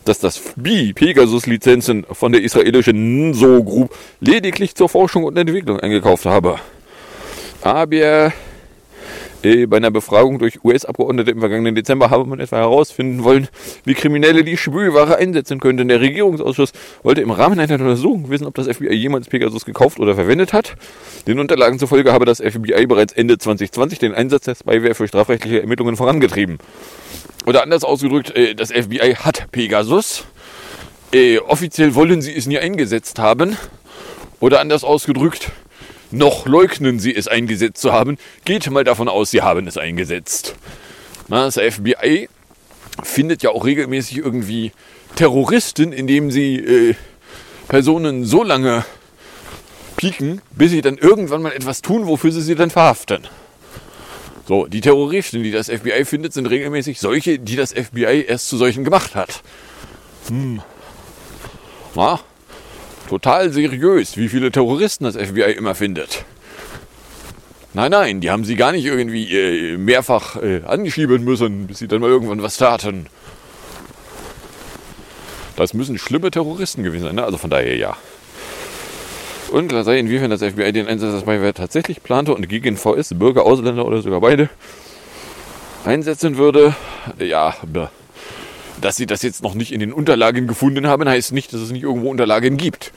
[0.04, 6.24] dass das FBI Pegasus-Lizenzen von der israelischen NSO Group lediglich zur Forschung und Entwicklung eingekauft
[6.24, 6.58] habe.
[7.62, 8.32] Aber
[9.42, 13.48] bei einer Befragung durch US-Abgeordnete im vergangenen Dezember habe man etwa herausfinden wollen,
[13.84, 15.88] wie Kriminelle die Spülware einsetzen könnten.
[15.88, 16.72] Der Regierungsausschuss
[17.02, 20.74] wollte im Rahmen einer Untersuchung wissen, ob das FBI jemals Pegasus gekauft oder verwendet hat.
[21.26, 25.60] Den Unterlagen zufolge habe das FBI bereits Ende 2020 den Einsatz der Spyware für strafrechtliche
[25.60, 26.58] Ermittlungen vorangetrieben.
[27.46, 30.24] Oder anders ausgedrückt, äh, das FBI hat Pegasus.
[31.12, 33.56] Äh, offiziell wollen sie es nie eingesetzt haben.
[34.40, 35.50] Oder anders ausgedrückt,
[36.16, 38.18] noch leugnen sie es eingesetzt zu haben.
[38.44, 40.54] Geht mal davon aus, sie haben es eingesetzt.
[41.28, 42.28] Das FBI
[43.02, 44.72] findet ja auch regelmäßig irgendwie
[45.16, 46.94] Terroristen, indem sie äh,
[47.68, 48.84] Personen so lange
[49.96, 53.26] pieken, bis sie dann irgendwann mal etwas tun, wofür sie sie dann verhaften.
[54.46, 58.56] So, die Terroristen, die das FBI findet, sind regelmäßig solche, die das FBI erst zu
[58.56, 59.42] solchen gemacht hat.
[60.28, 60.62] Hm.
[61.96, 62.20] Na,
[63.08, 66.24] total seriös, wie viele Terroristen das FBI immer findet.
[67.74, 71.88] Nein, nein, die haben sie gar nicht irgendwie äh, mehrfach äh, angeschieben müssen, bis sie
[71.88, 73.06] dann mal irgendwann was taten.
[75.56, 77.24] Das müssen schlimme Terroristen gewesen sein, ne?
[77.24, 77.96] also von daher ja.
[79.50, 83.44] Unklar sei, inwiefern das FBI den Einsatz des Spyware tatsächlich plante und gegen VS, Bürger,
[83.44, 84.48] Ausländer oder sogar beide
[85.84, 86.74] einsetzen würde.
[87.18, 87.88] Ja, bäh.
[88.80, 91.70] Dass sie das jetzt noch nicht in den Unterlagen gefunden haben, heißt nicht, dass es
[91.70, 92.92] nicht irgendwo Unterlagen gibt,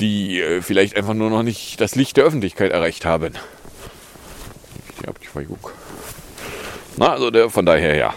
[0.00, 3.34] die äh, vielleicht einfach nur noch nicht das Licht der Öffentlichkeit erreicht haben.
[5.02, 5.58] Die Abzweigung.
[6.96, 8.14] Na, also der, von daher ja.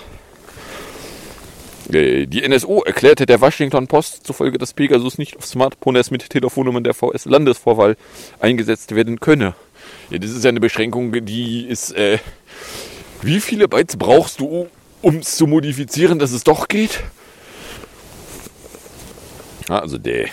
[1.92, 6.84] Äh, Die NSO erklärte der Washington Post zufolge, dass Pegasus nicht auf Smartphones mit Telefonnummern
[6.84, 7.98] der VS-Landesvorwahl
[8.40, 9.56] eingesetzt werden könne.
[10.10, 11.92] Ja, das ist ja eine Beschränkung, die ist.
[11.92, 12.20] Äh,
[13.22, 14.70] wie viele Bytes brauchst du,
[15.02, 17.04] um es zu modifizieren, dass es doch geht?
[19.68, 20.30] Ah, also der.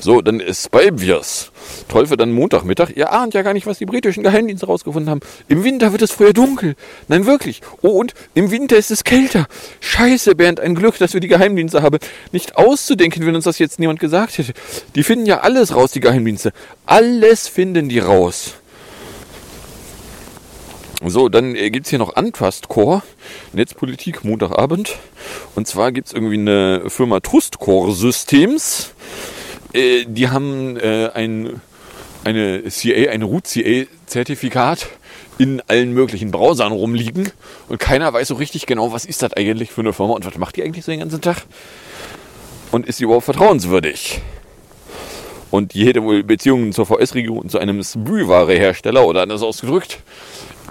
[0.00, 1.52] So, dann ist Spybiers.
[1.86, 2.90] Teufel dann Montagmittag.
[2.96, 5.20] Ihr ahnt ja gar nicht, was die britischen Geheimdienste rausgefunden haben.
[5.46, 6.74] Im Winter wird es früher dunkel.
[7.06, 7.60] Nein, wirklich.
[7.82, 9.46] Oh, und im Winter ist es kälter.
[9.78, 11.98] Scheiße, Bernd, ein Glück, dass wir die Geheimdienste haben.
[12.32, 14.54] Nicht auszudenken, wenn uns das jetzt niemand gesagt hätte.
[14.96, 16.52] Die finden ja alles raus, die Geheimdienste.
[16.84, 18.54] Alles finden die raus.
[21.04, 23.02] So, dann äh, gibt es hier noch Antrust Core,
[23.52, 24.98] Netzpolitik, Montagabend.
[25.56, 28.92] Und zwar gibt es irgendwie eine Firma Trust Core Systems.
[29.72, 31.60] Äh, die haben äh, ein,
[32.22, 34.86] eine CA, ein Root CA-Zertifikat
[35.38, 37.32] in allen möglichen Browsern rumliegen.
[37.68, 40.38] Und keiner weiß so richtig genau, was ist das eigentlich für eine Firma und was
[40.38, 41.38] macht die eigentlich so den ganzen Tag?
[42.70, 44.20] Und ist sie überhaupt vertrauenswürdig?
[45.50, 49.98] Und die hätte wohl Beziehungen zur VS-Region zu einem Sprühware-Hersteller oder anders ausgedrückt.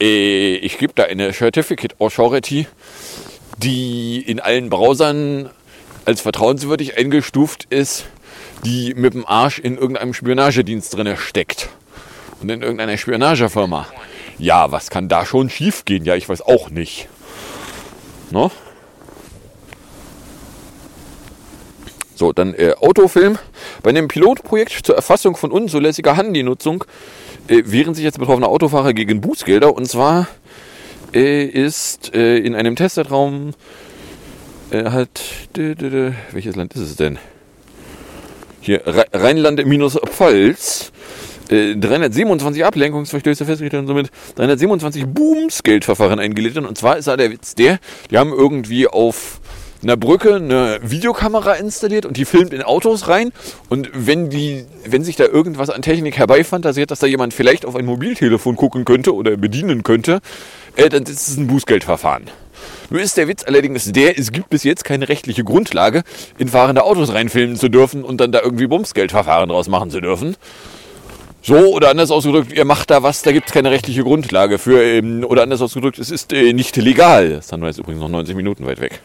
[0.02, 2.68] Äh, ich gebe da eine Certificate Authority,
[3.58, 5.52] die in allen Browsern
[6.06, 8.06] als vertrauenswürdig eingestuft ist,
[8.66, 11.70] die mit dem Arsch in irgendeinem Spionagedienst drin steckt.
[12.42, 13.88] Und in irgendeiner Spionagefirma.
[14.40, 16.06] Ja, was kann da schon schiefgehen?
[16.06, 17.08] Ja, ich weiß auch nicht.
[18.32, 18.50] No?
[22.16, 23.38] So, dann äh, Autofilm.
[23.84, 26.84] Bei einem Pilotprojekt zur Erfassung von unzulässiger Handynutzung
[27.48, 29.74] äh, wehren sich jetzt betroffene Autofahrer gegen Bußgelder.
[29.74, 30.28] Und zwar
[31.14, 33.52] äh, ist äh, in einem Testzeitraum
[34.72, 35.22] äh, hat
[35.54, 37.20] welches Land ist es denn?
[38.62, 40.92] Hier Rhe- Rheinland-Pfalz.
[41.50, 46.66] Äh, 327 Ablenkungsverstöße festgestellt und somit 327 Boomsgeldverfahren eingeleitet.
[46.66, 49.41] Und zwar ist da der Witz der, die haben irgendwie auf
[49.84, 53.32] einer Brücke eine Videokamera installiert und die filmt in Autos rein.
[53.70, 57.76] Und wenn die, wenn sich da irgendwas an Technik herbeifantasiert, dass da jemand vielleicht auf
[57.76, 60.22] ein Mobiltelefon gucken könnte oder bedienen könnte,
[60.76, 62.30] äh, dann ist es ein Bußgeldverfahren.
[62.90, 66.04] Nur ist der Witz allerdings der, es gibt bis jetzt keine rechtliche Grundlage,
[66.38, 70.36] in fahrende Autos reinfilmen zu dürfen und dann da irgendwie Bumsgeldverfahren draus machen zu dürfen.
[71.44, 74.84] So, oder anders ausgedrückt, ihr macht da was, da gibt es keine rechtliche Grundlage für,
[74.84, 77.42] ähm, oder anders ausgedrückt, es ist äh, nicht legal.
[77.50, 79.02] Wir jetzt übrigens noch 90 Minuten weit weg.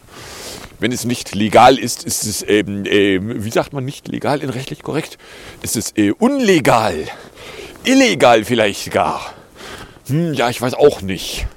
[0.79, 4.49] Wenn es nicht legal ist, ist es, ähm, ähm, wie sagt man nicht legal in
[4.49, 5.17] rechtlich korrekt?
[5.61, 7.05] Ist es äh, unlegal.
[7.83, 9.33] Illegal vielleicht gar.
[10.07, 11.47] Hm, ja, ich weiß auch nicht.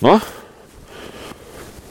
[0.00, 0.20] Na?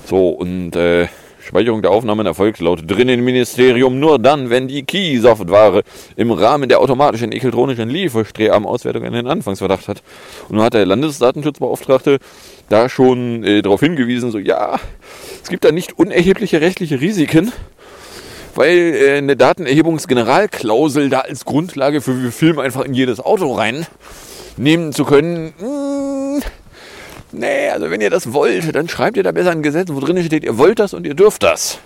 [0.06, 1.08] So, und äh,
[1.50, 5.82] Speicherung der Aufnahmen erfolgt laut Drinnenministerium nur dann, wenn die Key-Software
[6.15, 10.04] im Rahmen der automatischen elektronischen Lieferstrehauswertung einen Anfangsverdacht hat.
[10.48, 12.19] Und nun hat der Landesdatenschutzbeauftragte
[12.69, 14.80] da schon äh, darauf hingewiesen, so ja,
[15.43, 17.52] es gibt da nicht unerhebliche rechtliche Risiken,
[18.56, 23.86] weil äh, eine Datenerhebungsgeneralklausel da als Grundlage für wir Film einfach in jedes Auto rein
[24.58, 25.54] nehmen zu können.
[25.60, 26.41] Mh,
[27.32, 30.23] Nee, also wenn ihr das wollt, dann schreibt ihr da besser ein Gesetz, wo drin
[30.23, 31.78] steht, ihr wollt das und ihr dürft das.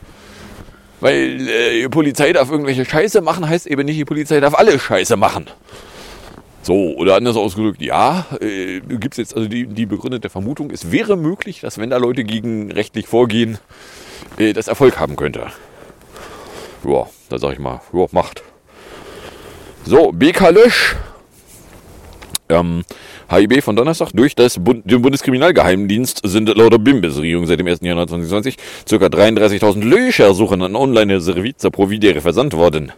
[1.01, 4.79] Weil äh, die Polizei darf irgendwelche Scheiße machen, heißt eben nicht, die Polizei darf alle
[4.79, 5.47] Scheiße machen.
[6.63, 10.93] So, oder anders ausgedrückt, ja, äh, gibt es jetzt also die, die begründete Vermutung, es
[10.93, 13.57] wäre möglich, dass wenn da Leute gegen rechtlich vorgehen,
[14.37, 15.47] äh, das Erfolg haben könnte.
[16.85, 18.43] Ja, da sag ich mal, ja, macht.
[19.83, 20.95] So, BK Lösch.
[22.49, 22.83] Ähm,
[23.29, 27.79] HIB von Donnerstag durch das Bund, den Bundeskriminalgeheimdienst sind laut der BIM-Regierung seit dem 1.
[27.81, 28.95] Januar 2020 ca.
[28.95, 32.91] 33.000 Löchersuchen an Online-Serviza Providere versandt worden.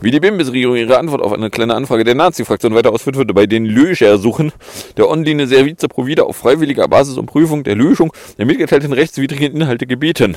[0.00, 3.46] Wie die BIM-Regierung ihre Antwort auf eine kleine Anfrage der Nazi-Fraktion weiter ausführt, wurde bei
[3.46, 4.52] den Löchersuchen
[4.96, 10.36] der Online-Serviza Provider auf freiwilliger Basis um Prüfung der Löschung der mitgeteilten rechtswidrigen Inhalte gebeten.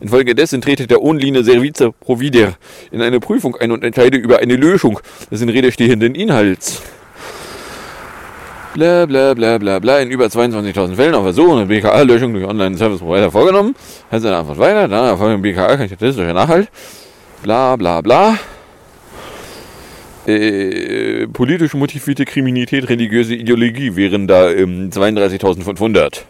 [0.00, 2.54] Infolgedessen trete der Online-Serviza Provider
[2.92, 6.82] in eine Prüfung ein und entscheide über eine Löschung des in Rede stehenden Inhalts.
[8.74, 10.00] Bla bla bla bla bla.
[10.00, 13.76] In über 22.000 Fällen auf Versuch eine BKA-Löschung durch Online-Service-Provider vorgenommen.
[14.10, 14.88] Heißt eine Antwort weiter.
[14.88, 16.68] Dann erfolgt BKA kein statistischer Nachhalt.
[17.44, 18.36] Bla bla bla.
[20.26, 26.22] Äh, politisch motivierte Kriminalität, religiöse Ideologie wären da ähm, 32.500.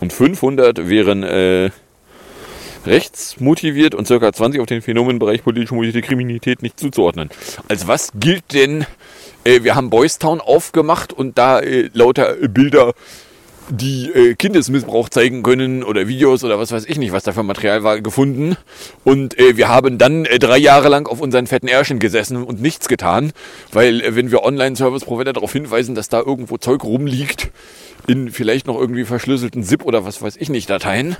[0.00, 1.70] Und 500 wären äh,
[2.84, 4.30] rechtsmotiviert und ca.
[4.30, 7.30] 20 auf den Phänomenbereich politisch motivierte Kriminalität nicht zuzuordnen.
[7.68, 8.84] Als was gilt denn
[9.44, 12.92] äh, wir haben Boys Town aufgemacht und da äh, lauter äh, Bilder,
[13.68, 17.42] die äh, Kindesmissbrauch zeigen können oder Videos oder was weiß ich nicht, was da für
[17.42, 18.56] Material war, gefunden.
[19.04, 22.60] Und äh, wir haben dann äh, drei Jahre lang auf unseren fetten Ärschen gesessen und
[22.60, 23.32] nichts getan,
[23.72, 27.50] weil äh, wenn wir Online-Service-Provider darauf hinweisen, dass da irgendwo Zeug rumliegt,
[28.08, 31.16] in vielleicht noch irgendwie verschlüsselten ZIP oder was weiß ich nicht Dateien,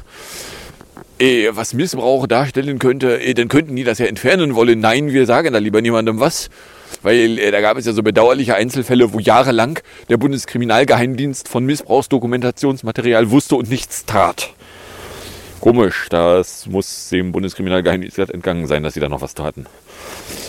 [1.53, 4.81] was Missbrauch darstellen könnte, dann könnten die das ja entfernen wollen.
[4.81, 6.51] Nein, wir sagen da lieber niemandem was.
[7.03, 9.79] Weil äh, da gab es ja so bedauerliche Einzelfälle, wo jahrelang
[10.09, 14.53] der Bundeskriminalgeheimdienst von Missbrauchsdokumentationsmaterial wusste und nichts tat.
[15.61, 19.67] Komisch, das muss dem Bundeskriminalgeheimdienst entgangen sein, dass sie da noch was taten.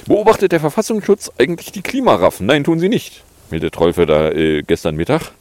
[0.07, 2.47] Beobachtet der Verfassungsschutz eigentlich die Klimaraffen?
[2.47, 3.23] Nein, tun sie nicht.
[3.53, 5.31] Meldet Trolfe da äh, gestern Mittag.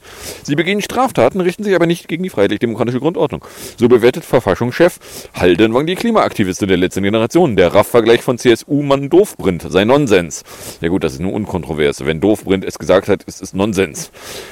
[0.42, 3.42] Sie begehen Straftaten, richten sich aber nicht gegen die freiheitlich-demokratische Grundordnung.
[3.78, 4.98] So bewertet Verfassungschef
[5.32, 7.56] Haldenwang die Klimaaktivistin der letzten Generation.
[7.56, 10.44] Der Raff-Vergleich von CSU-Mann Doofbrint sei Nonsens.
[10.82, 12.04] Ja gut, das ist nur unkontrovers.
[12.04, 14.10] Wenn Doofbrint es gesagt hat, ist es Nonsens.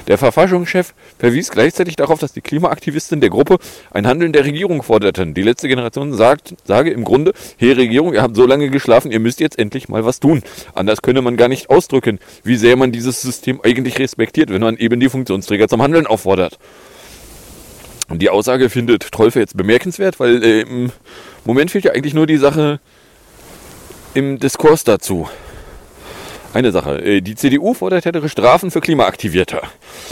[0.08, 3.58] Der Verfassungschef verwies gleichzeitig darauf, dass die Klimaaktivistin der Gruppe
[3.90, 5.34] ein Handeln der Regierung forderten.
[5.34, 9.20] Die letzte Generation sagt, sage im Grunde, hey Regierung, ihr habt so lange geschlafen, ihr
[9.20, 10.42] müsst jetzt endlich mal was tun.
[10.74, 14.76] Anders könne man gar nicht ausdrücken, wie sehr man dieses System eigentlich respektiert, wenn man
[14.76, 16.58] eben die Funktionsträger zum Handeln auffordert.
[18.08, 20.92] Und die Aussage findet Trolfe jetzt bemerkenswert, weil äh, im
[21.44, 22.80] Moment fehlt ja eigentlich nur die Sache
[24.14, 25.28] im Diskurs dazu.
[26.52, 26.98] Eine Sache.
[26.98, 29.60] äh, Die CDU fordert härtere Strafen für Klimaaktivierte.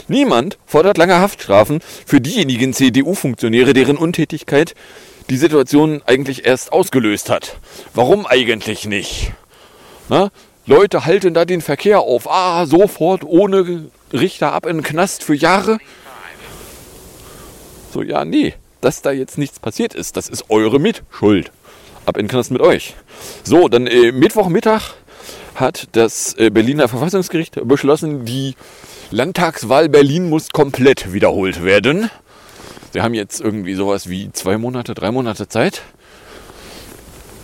[0.07, 4.75] Niemand fordert lange Haftstrafen für diejenigen CDU-Funktionäre, deren Untätigkeit
[5.31, 7.57] die Situation eigentlich erst ausgelöst hat.
[7.95, 9.33] Warum eigentlich nicht?
[10.09, 10.31] Na?
[10.69, 12.31] Leute halten da den Verkehr auf.
[12.31, 15.79] Ah, sofort ohne Richter ab in den Knast für Jahre.
[17.93, 18.55] So, ja, nee.
[18.83, 21.51] Dass da jetzt nichts passiert ist, das ist eure Mitschuld.
[22.05, 22.95] Ab in den Knast mit euch.
[23.45, 24.95] So, dann äh, Mittwochmittag
[25.55, 28.55] hat das äh, Berliner Verfassungsgericht beschlossen, die
[29.11, 32.11] Landtagswahl Berlin muss komplett wiederholt werden.
[32.93, 35.83] Sie haben jetzt irgendwie sowas wie zwei Monate, drei Monate Zeit.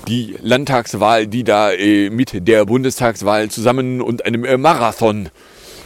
[0.09, 5.31] Die Landtagswahl, die da äh, mit der Bundestagswahl zusammen und einem äh, Marathon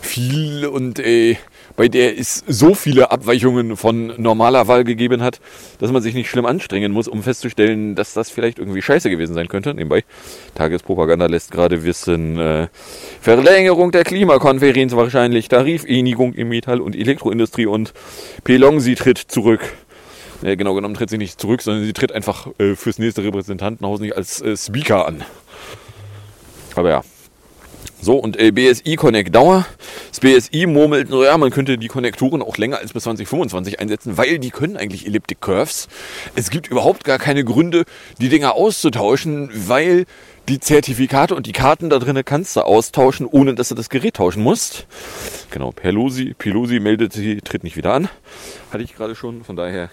[0.01, 1.37] fiel und äh,
[1.77, 5.41] bei der es so viele Abweichungen von normaler Wahl gegeben hat,
[5.79, 9.35] dass man sich nicht schlimm anstrengen muss, um festzustellen, dass das vielleicht irgendwie scheiße gewesen
[9.35, 9.73] sein könnte.
[9.73, 10.03] Nebenbei,
[10.57, 12.67] Tagespropaganda lässt gerade wissen, äh,
[13.21, 17.95] Verlängerung der Klimakonferenz wahrscheinlich, Tarifeinigung im Metall- und Elektroindustrie und
[18.43, 19.61] Pelongsi tritt zurück.
[20.43, 24.01] Äh, genau genommen tritt sie nicht zurück, sondern sie tritt einfach äh, fürs nächste Repräsentantenhaus
[24.01, 25.25] nicht als äh, Speaker an.
[26.75, 27.03] Aber ja.
[28.01, 29.67] So, und äh, BSI Connect Dauer.
[30.11, 34.39] Das BSI murmelt, naja, man könnte die Konnektoren auch länger als bis 2025 einsetzen, weil
[34.39, 35.89] die können eigentlich Elliptic Curves.
[36.37, 37.85] Es gibt überhaupt gar keine Gründe,
[38.21, 40.05] die Dinger auszutauschen, weil
[40.49, 44.15] die Zertifikate und die Karten da drinnen kannst du austauschen, ohne dass du das Gerät
[44.15, 44.87] tauschen musst.
[45.51, 48.09] Genau, Pelosi, Pelosi meldet, sie tritt nicht wieder an.
[48.73, 49.91] Hatte ich gerade schon, von daher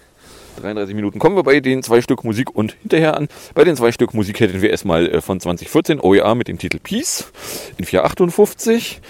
[0.56, 3.28] 33 Minuten kommen wir bei den zwei Stück Musik und hinterher an.
[3.54, 6.78] Bei den zwei Stück Musik hätten wir erstmal äh, von 2014 OEA mit dem Titel
[6.78, 7.30] Peace
[7.76, 9.00] in 458.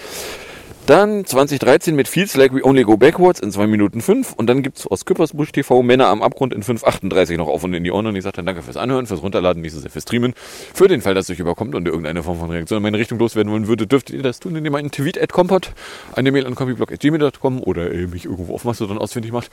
[0.87, 4.31] Dann 2013 mit Feels Like We Only Go Backwards in 2 Minuten 5.
[4.31, 7.83] Und dann gibt's aus Küppersbusch TV Männer am Abgrund in 5,38 noch auf und in
[7.83, 8.05] die Ohren.
[8.05, 10.33] Und ich sage dann danke fürs Anhören, fürs Runterladen, nicht so sehr fürs Streamen.
[10.73, 13.19] Für den Fall, dass es euch überkommt und irgendeine Form von Reaktion in meine Richtung
[13.19, 15.73] loswerden wollen würdet, dürftet ihr das tun, indem ihr einen Tweet at Compot,
[16.15, 19.51] eine Mail an compiblog.gmail.com oder äh, mich irgendwo auf Mastodon ausfindig macht.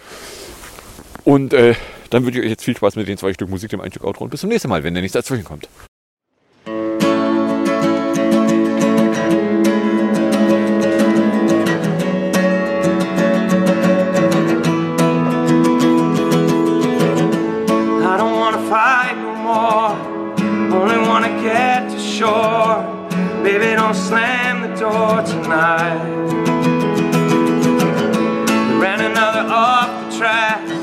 [1.24, 1.74] Und äh,
[2.10, 4.04] dann wünsche ich euch jetzt viel Spaß mit den zwei Stück Musik, dem ein Stück
[4.04, 5.68] Outro und bis zum nächsten Mal, wenn der nichts dazwischen kommt.
[6.66, 6.70] I
[18.18, 19.96] don't wanna fight no more.
[20.72, 22.84] Only wanna get to shore.
[23.42, 25.96] Baby, don't slam the door tonight.
[28.78, 30.73] Ran another off the track.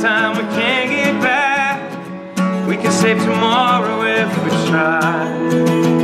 [0.00, 2.68] Time we can't get back.
[2.68, 5.95] We can save tomorrow if we try.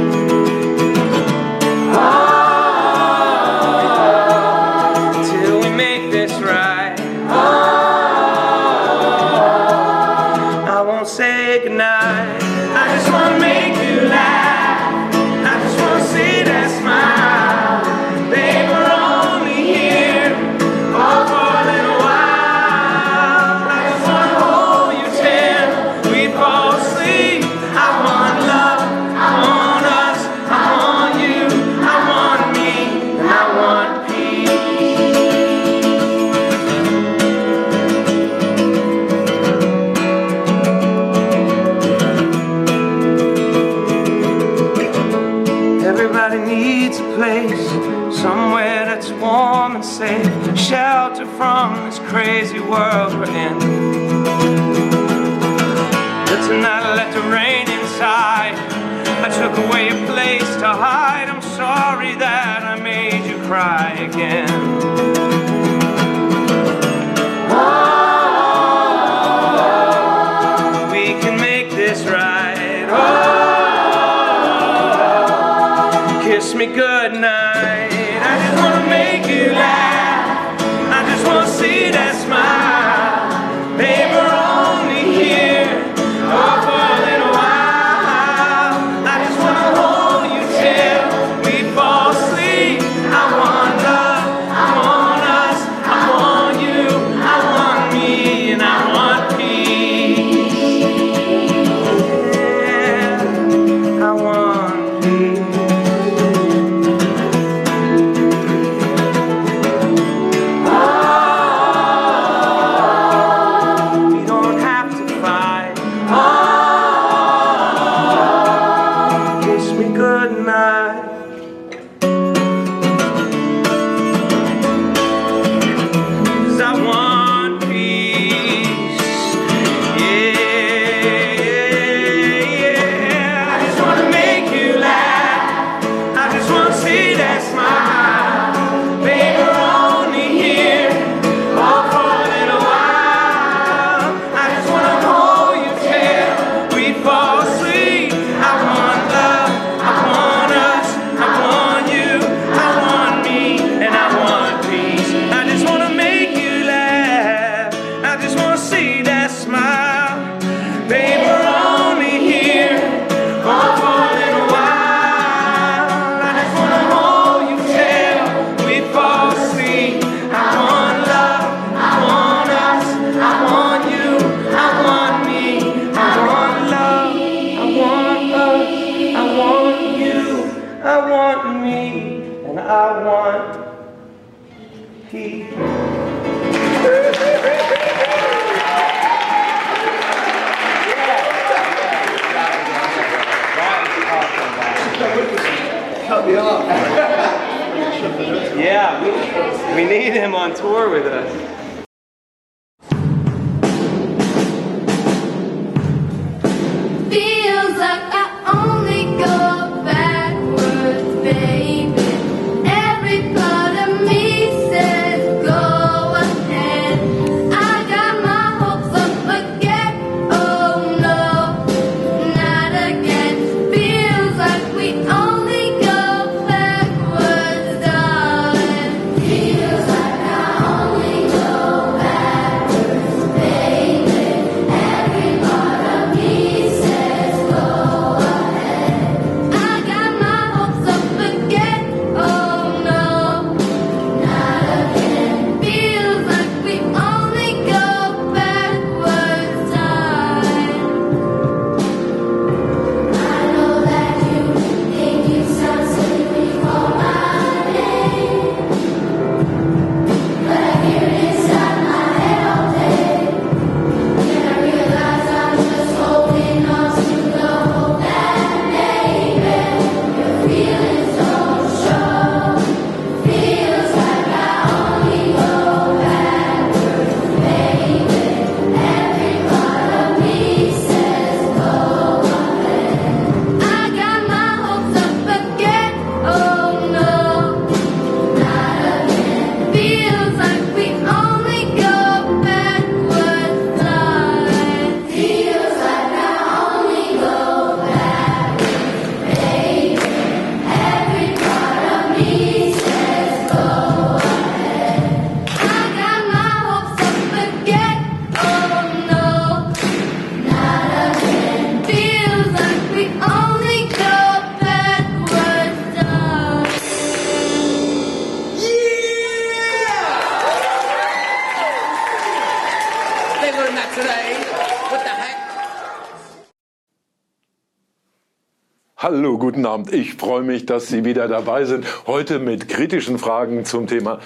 [329.15, 329.93] Hallo, guten Abend.
[329.93, 331.85] Ich freue mich, dass Sie wieder dabei sind.
[332.07, 334.21] Heute mit kritischen Fragen zum Thema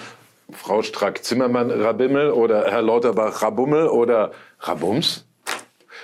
[0.49, 4.31] Frau Strack-Zimmermann Rabimmel oder Herr Lauterbach Rabummel oder
[4.61, 5.27] Rabums.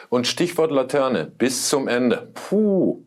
[0.09, 2.33] Und Stichwort Laterne bis zum Ende.
[2.35, 3.05] Puh.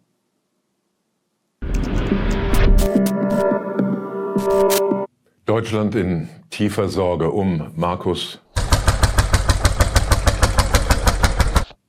[5.45, 8.39] Deutschland in tiefer Sorge um Markus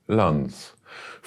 [0.09, 0.76] Lanz.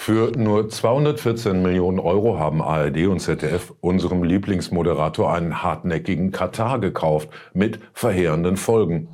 [0.02, 7.28] Für nur 214 Millionen Euro haben ARD und ZDF unserem Lieblingsmoderator einen hartnäckigen Katar gekauft,
[7.54, 9.10] mit verheerenden Folgen.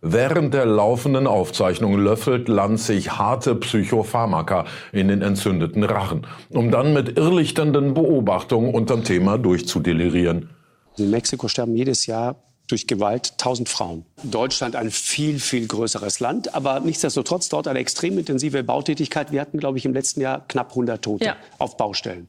[0.00, 6.94] Während der laufenden Aufzeichnung löffelt Lanz sich harte Psychopharmaka in den entzündeten Rachen, um dann
[6.94, 10.48] mit irrlichternden Beobachtungen unterm Thema durchzudelirieren.
[10.96, 12.36] In Mexiko sterben jedes Jahr
[12.72, 14.06] durch Gewalt 1000 Frauen.
[14.22, 19.30] Deutschland ein viel, viel größeres Land, aber nichtsdestotrotz dort eine extrem intensive Bautätigkeit.
[19.30, 21.36] Wir hatten, glaube ich, im letzten Jahr knapp 100 Tote Ja.
[21.58, 22.28] auf Baustellen.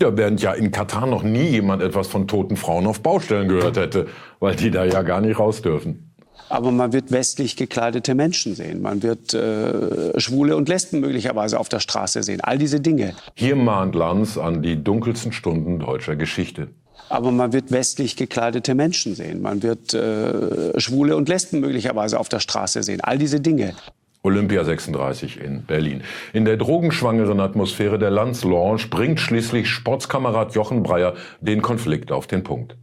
[0.00, 3.76] Ja, während ja in Katar noch nie jemand etwas von toten Frauen auf Baustellen gehört
[3.76, 4.08] hätte,
[4.40, 6.08] weil die da ja gar nicht raus dürfen.
[6.48, 8.80] Aber man wird westlich gekleidete Menschen sehen.
[8.82, 12.40] Man wird äh, Schwule und Lesben möglicherweise auf der Straße sehen.
[12.40, 13.14] All diese Dinge.
[13.34, 16.68] Hier mahnt Lanz an die dunkelsten Stunden deutscher Geschichte.
[17.12, 19.42] Aber man wird westlich gekleidete Menschen sehen.
[19.42, 23.02] Man wird äh, Schwule und Lesben möglicherweise auf der Straße sehen.
[23.02, 23.74] All diese Dinge.
[24.22, 26.04] Olympia 36 in Berlin.
[26.32, 32.44] In der drogenschwangeren Atmosphäre der Lanz-Lounge bringt schließlich Sportskamerad Jochen Breyer den Konflikt auf den
[32.44, 32.76] Punkt.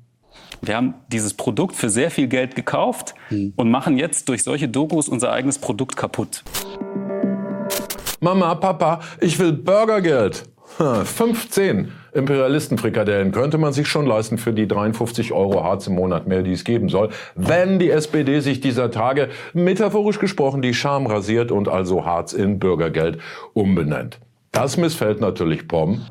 [0.61, 5.09] Wir haben dieses Produkt für sehr viel Geld gekauft und machen jetzt durch solche Dokus
[5.09, 6.43] unser eigenes Produkt kaputt.
[8.19, 10.43] Mama, Papa, ich will Burgergeld.
[10.77, 16.27] Ha, 15 Imperialistenfrikadellen könnte man sich schon leisten für die 53 Euro Harz im Monat
[16.27, 21.07] mehr, die es geben soll, wenn die SPD sich dieser Tage, metaphorisch gesprochen, die Scham
[21.07, 23.19] rasiert und also Harz in Bürgergeld
[23.53, 24.19] umbenennt.
[24.51, 26.05] Das missfällt natürlich Pom.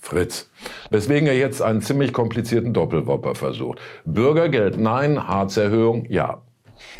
[0.00, 0.48] Fritz.
[0.90, 3.80] Weswegen er jetzt einen ziemlich komplizierten Doppelwopper versucht.
[4.04, 6.42] Bürgergeld nein, Harzerhöhung ja.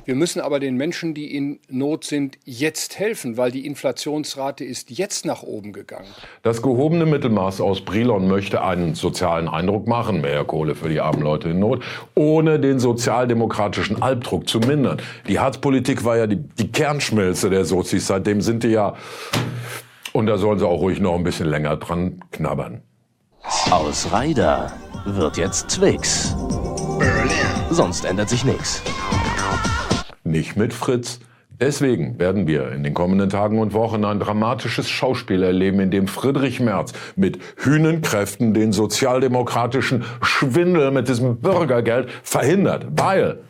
[0.04, 4.90] Wir müssen aber den Menschen, die in Not sind, jetzt helfen, weil die Inflationsrate ist
[4.90, 6.08] jetzt nach oben gegangen.
[6.42, 11.22] Das gehobene Mittelmaß aus Brilon möchte einen sozialen Eindruck machen, mehr Kohle für die armen
[11.22, 11.82] Leute in Not,
[12.14, 15.00] ohne den sozialdemokratischen Albdruck zu mindern.
[15.28, 18.94] Die Harzpolitik war ja die, die Kernschmelze der Sozis, seitdem sind die ja,
[20.12, 22.82] und da sollen sie auch ruhig noch ein bisschen länger dran knabbern.
[23.70, 24.72] Aus Reida
[25.04, 26.34] wird jetzt Twix.
[27.70, 28.82] Sonst ändert sich nichts.
[30.28, 31.20] Nicht mit Fritz.
[31.58, 36.06] Deswegen werden wir in den kommenden Tagen und Wochen ein dramatisches Schauspiel erleben, in dem
[36.06, 43.40] Friedrich Merz mit Hühnenkräften den sozialdemokratischen Schwindel mit diesem Bürgergeld verhindert, weil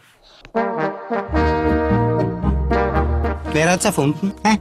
[3.53, 4.33] Wer hat's erfunden?
[4.45, 4.59] Hä?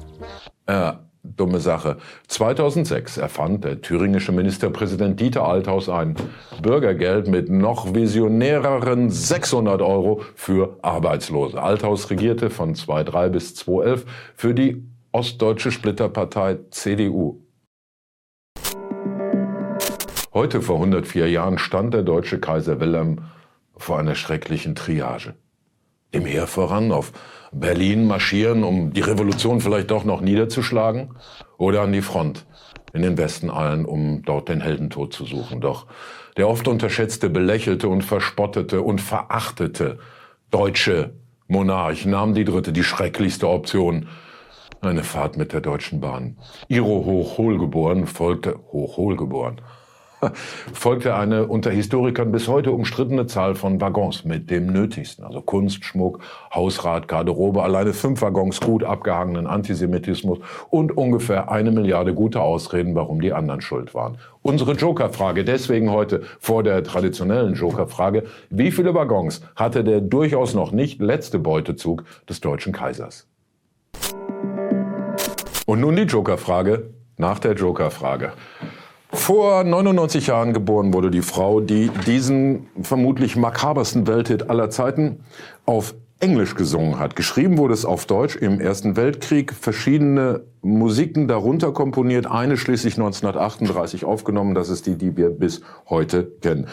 [0.65, 0.93] Äh,
[1.37, 1.97] dumme Sache.
[2.27, 6.15] 2006 erfand der thüringische Ministerpräsident Dieter Althaus ein
[6.61, 11.61] Bürgergeld mit noch visionäreren 600 Euro für Arbeitslose.
[11.61, 17.41] Althaus regierte von 2003 bis 2011 für die ostdeutsche Splitterpartei CDU.
[20.33, 23.23] Heute vor 104 Jahren stand der deutsche Kaiser Wilhelm
[23.75, 25.33] vor einer schrecklichen Triage.
[26.13, 27.11] Dem Heer voran auf
[27.51, 31.15] Berlin marschieren, um die Revolution vielleicht doch noch niederzuschlagen,
[31.57, 32.45] oder an die Front
[32.93, 35.61] in den Westen eilen, um dort den Heldentod zu suchen.
[35.61, 35.87] Doch
[36.37, 39.99] der oft unterschätzte, belächelte und verspottete und verachtete
[40.51, 41.13] deutsche
[41.47, 44.07] Monarch nahm die dritte, die schrecklichste Option,
[44.81, 46.37] eine Fahrt mit der Deutschen Bahn.
[46.67, 49.61] Iro Hochholgeboren folgte, Hochholgeboren,
[50.73, 55.85] folgte eine unter Historikern bis heute umstrittene Zahl von Waggons mit dem Nötigsten, also Kunst,
[55.85, 56.19] Schmuck,
[56.53, 60.39] Hausrat, Garderobe, alleine fünf Waggons gut abgehangenen Antisemitismus
[60.69, 64.17] und ungefähr eine Milliarde gute Ausreden, warum die anderen schuld waren.
[64.41, 70.71] Unsere Joker-Frage deswegen heute vor der traditionellen Joker-Frage, wie viele Waggons hatte der durchaus noch
[70.71, 73.27] nicht letzte Beutezug des deutschen Kaisers?
[75.65, 78.31] Und nun die Joker-Frage nach der Joker-Frage.
[79.11, 85.21] Vor 99 Jahren geboren wurde die Frau, die diesen vermutlich makabersten Welthit aller Zeiten
[85.65, 87.15] auf Englisch gesungen hat.
[87.15, 94.03] Geschrieben wurde es auf Deutsch im Ersten Weltkrieg, verschiedene Musiken darunter komponiert, eine schließlich 1938
[94.03, 96.67] aufgenommen, das ist die, die wir bis heute kennen.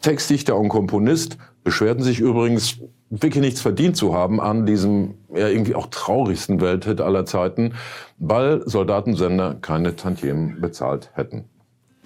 [0.00, 2.78] Textdichter und Komponist beschwerten sich übrigens
[3.10, 7.74] wirklich nichts verdient zu haben an diesem ja, irgendwie auch traurigsten Welthit aller Zeiten,
[8.18, 11.44] weil Soldatensender keine Tantiemen bezahlt hätten.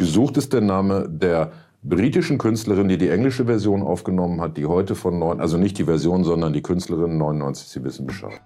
[0.00, 4.94] Gesucht ist der Name der britischen Künstlerin, die die englische Version aufgenommen hat, die heute
[4.94, 8.40] von neun, also nicht die Version, sondern die Künstlerin 99, Sie wissen Bescheid.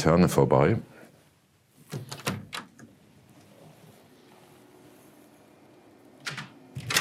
[0.00, 0.78] Laterne vorbei.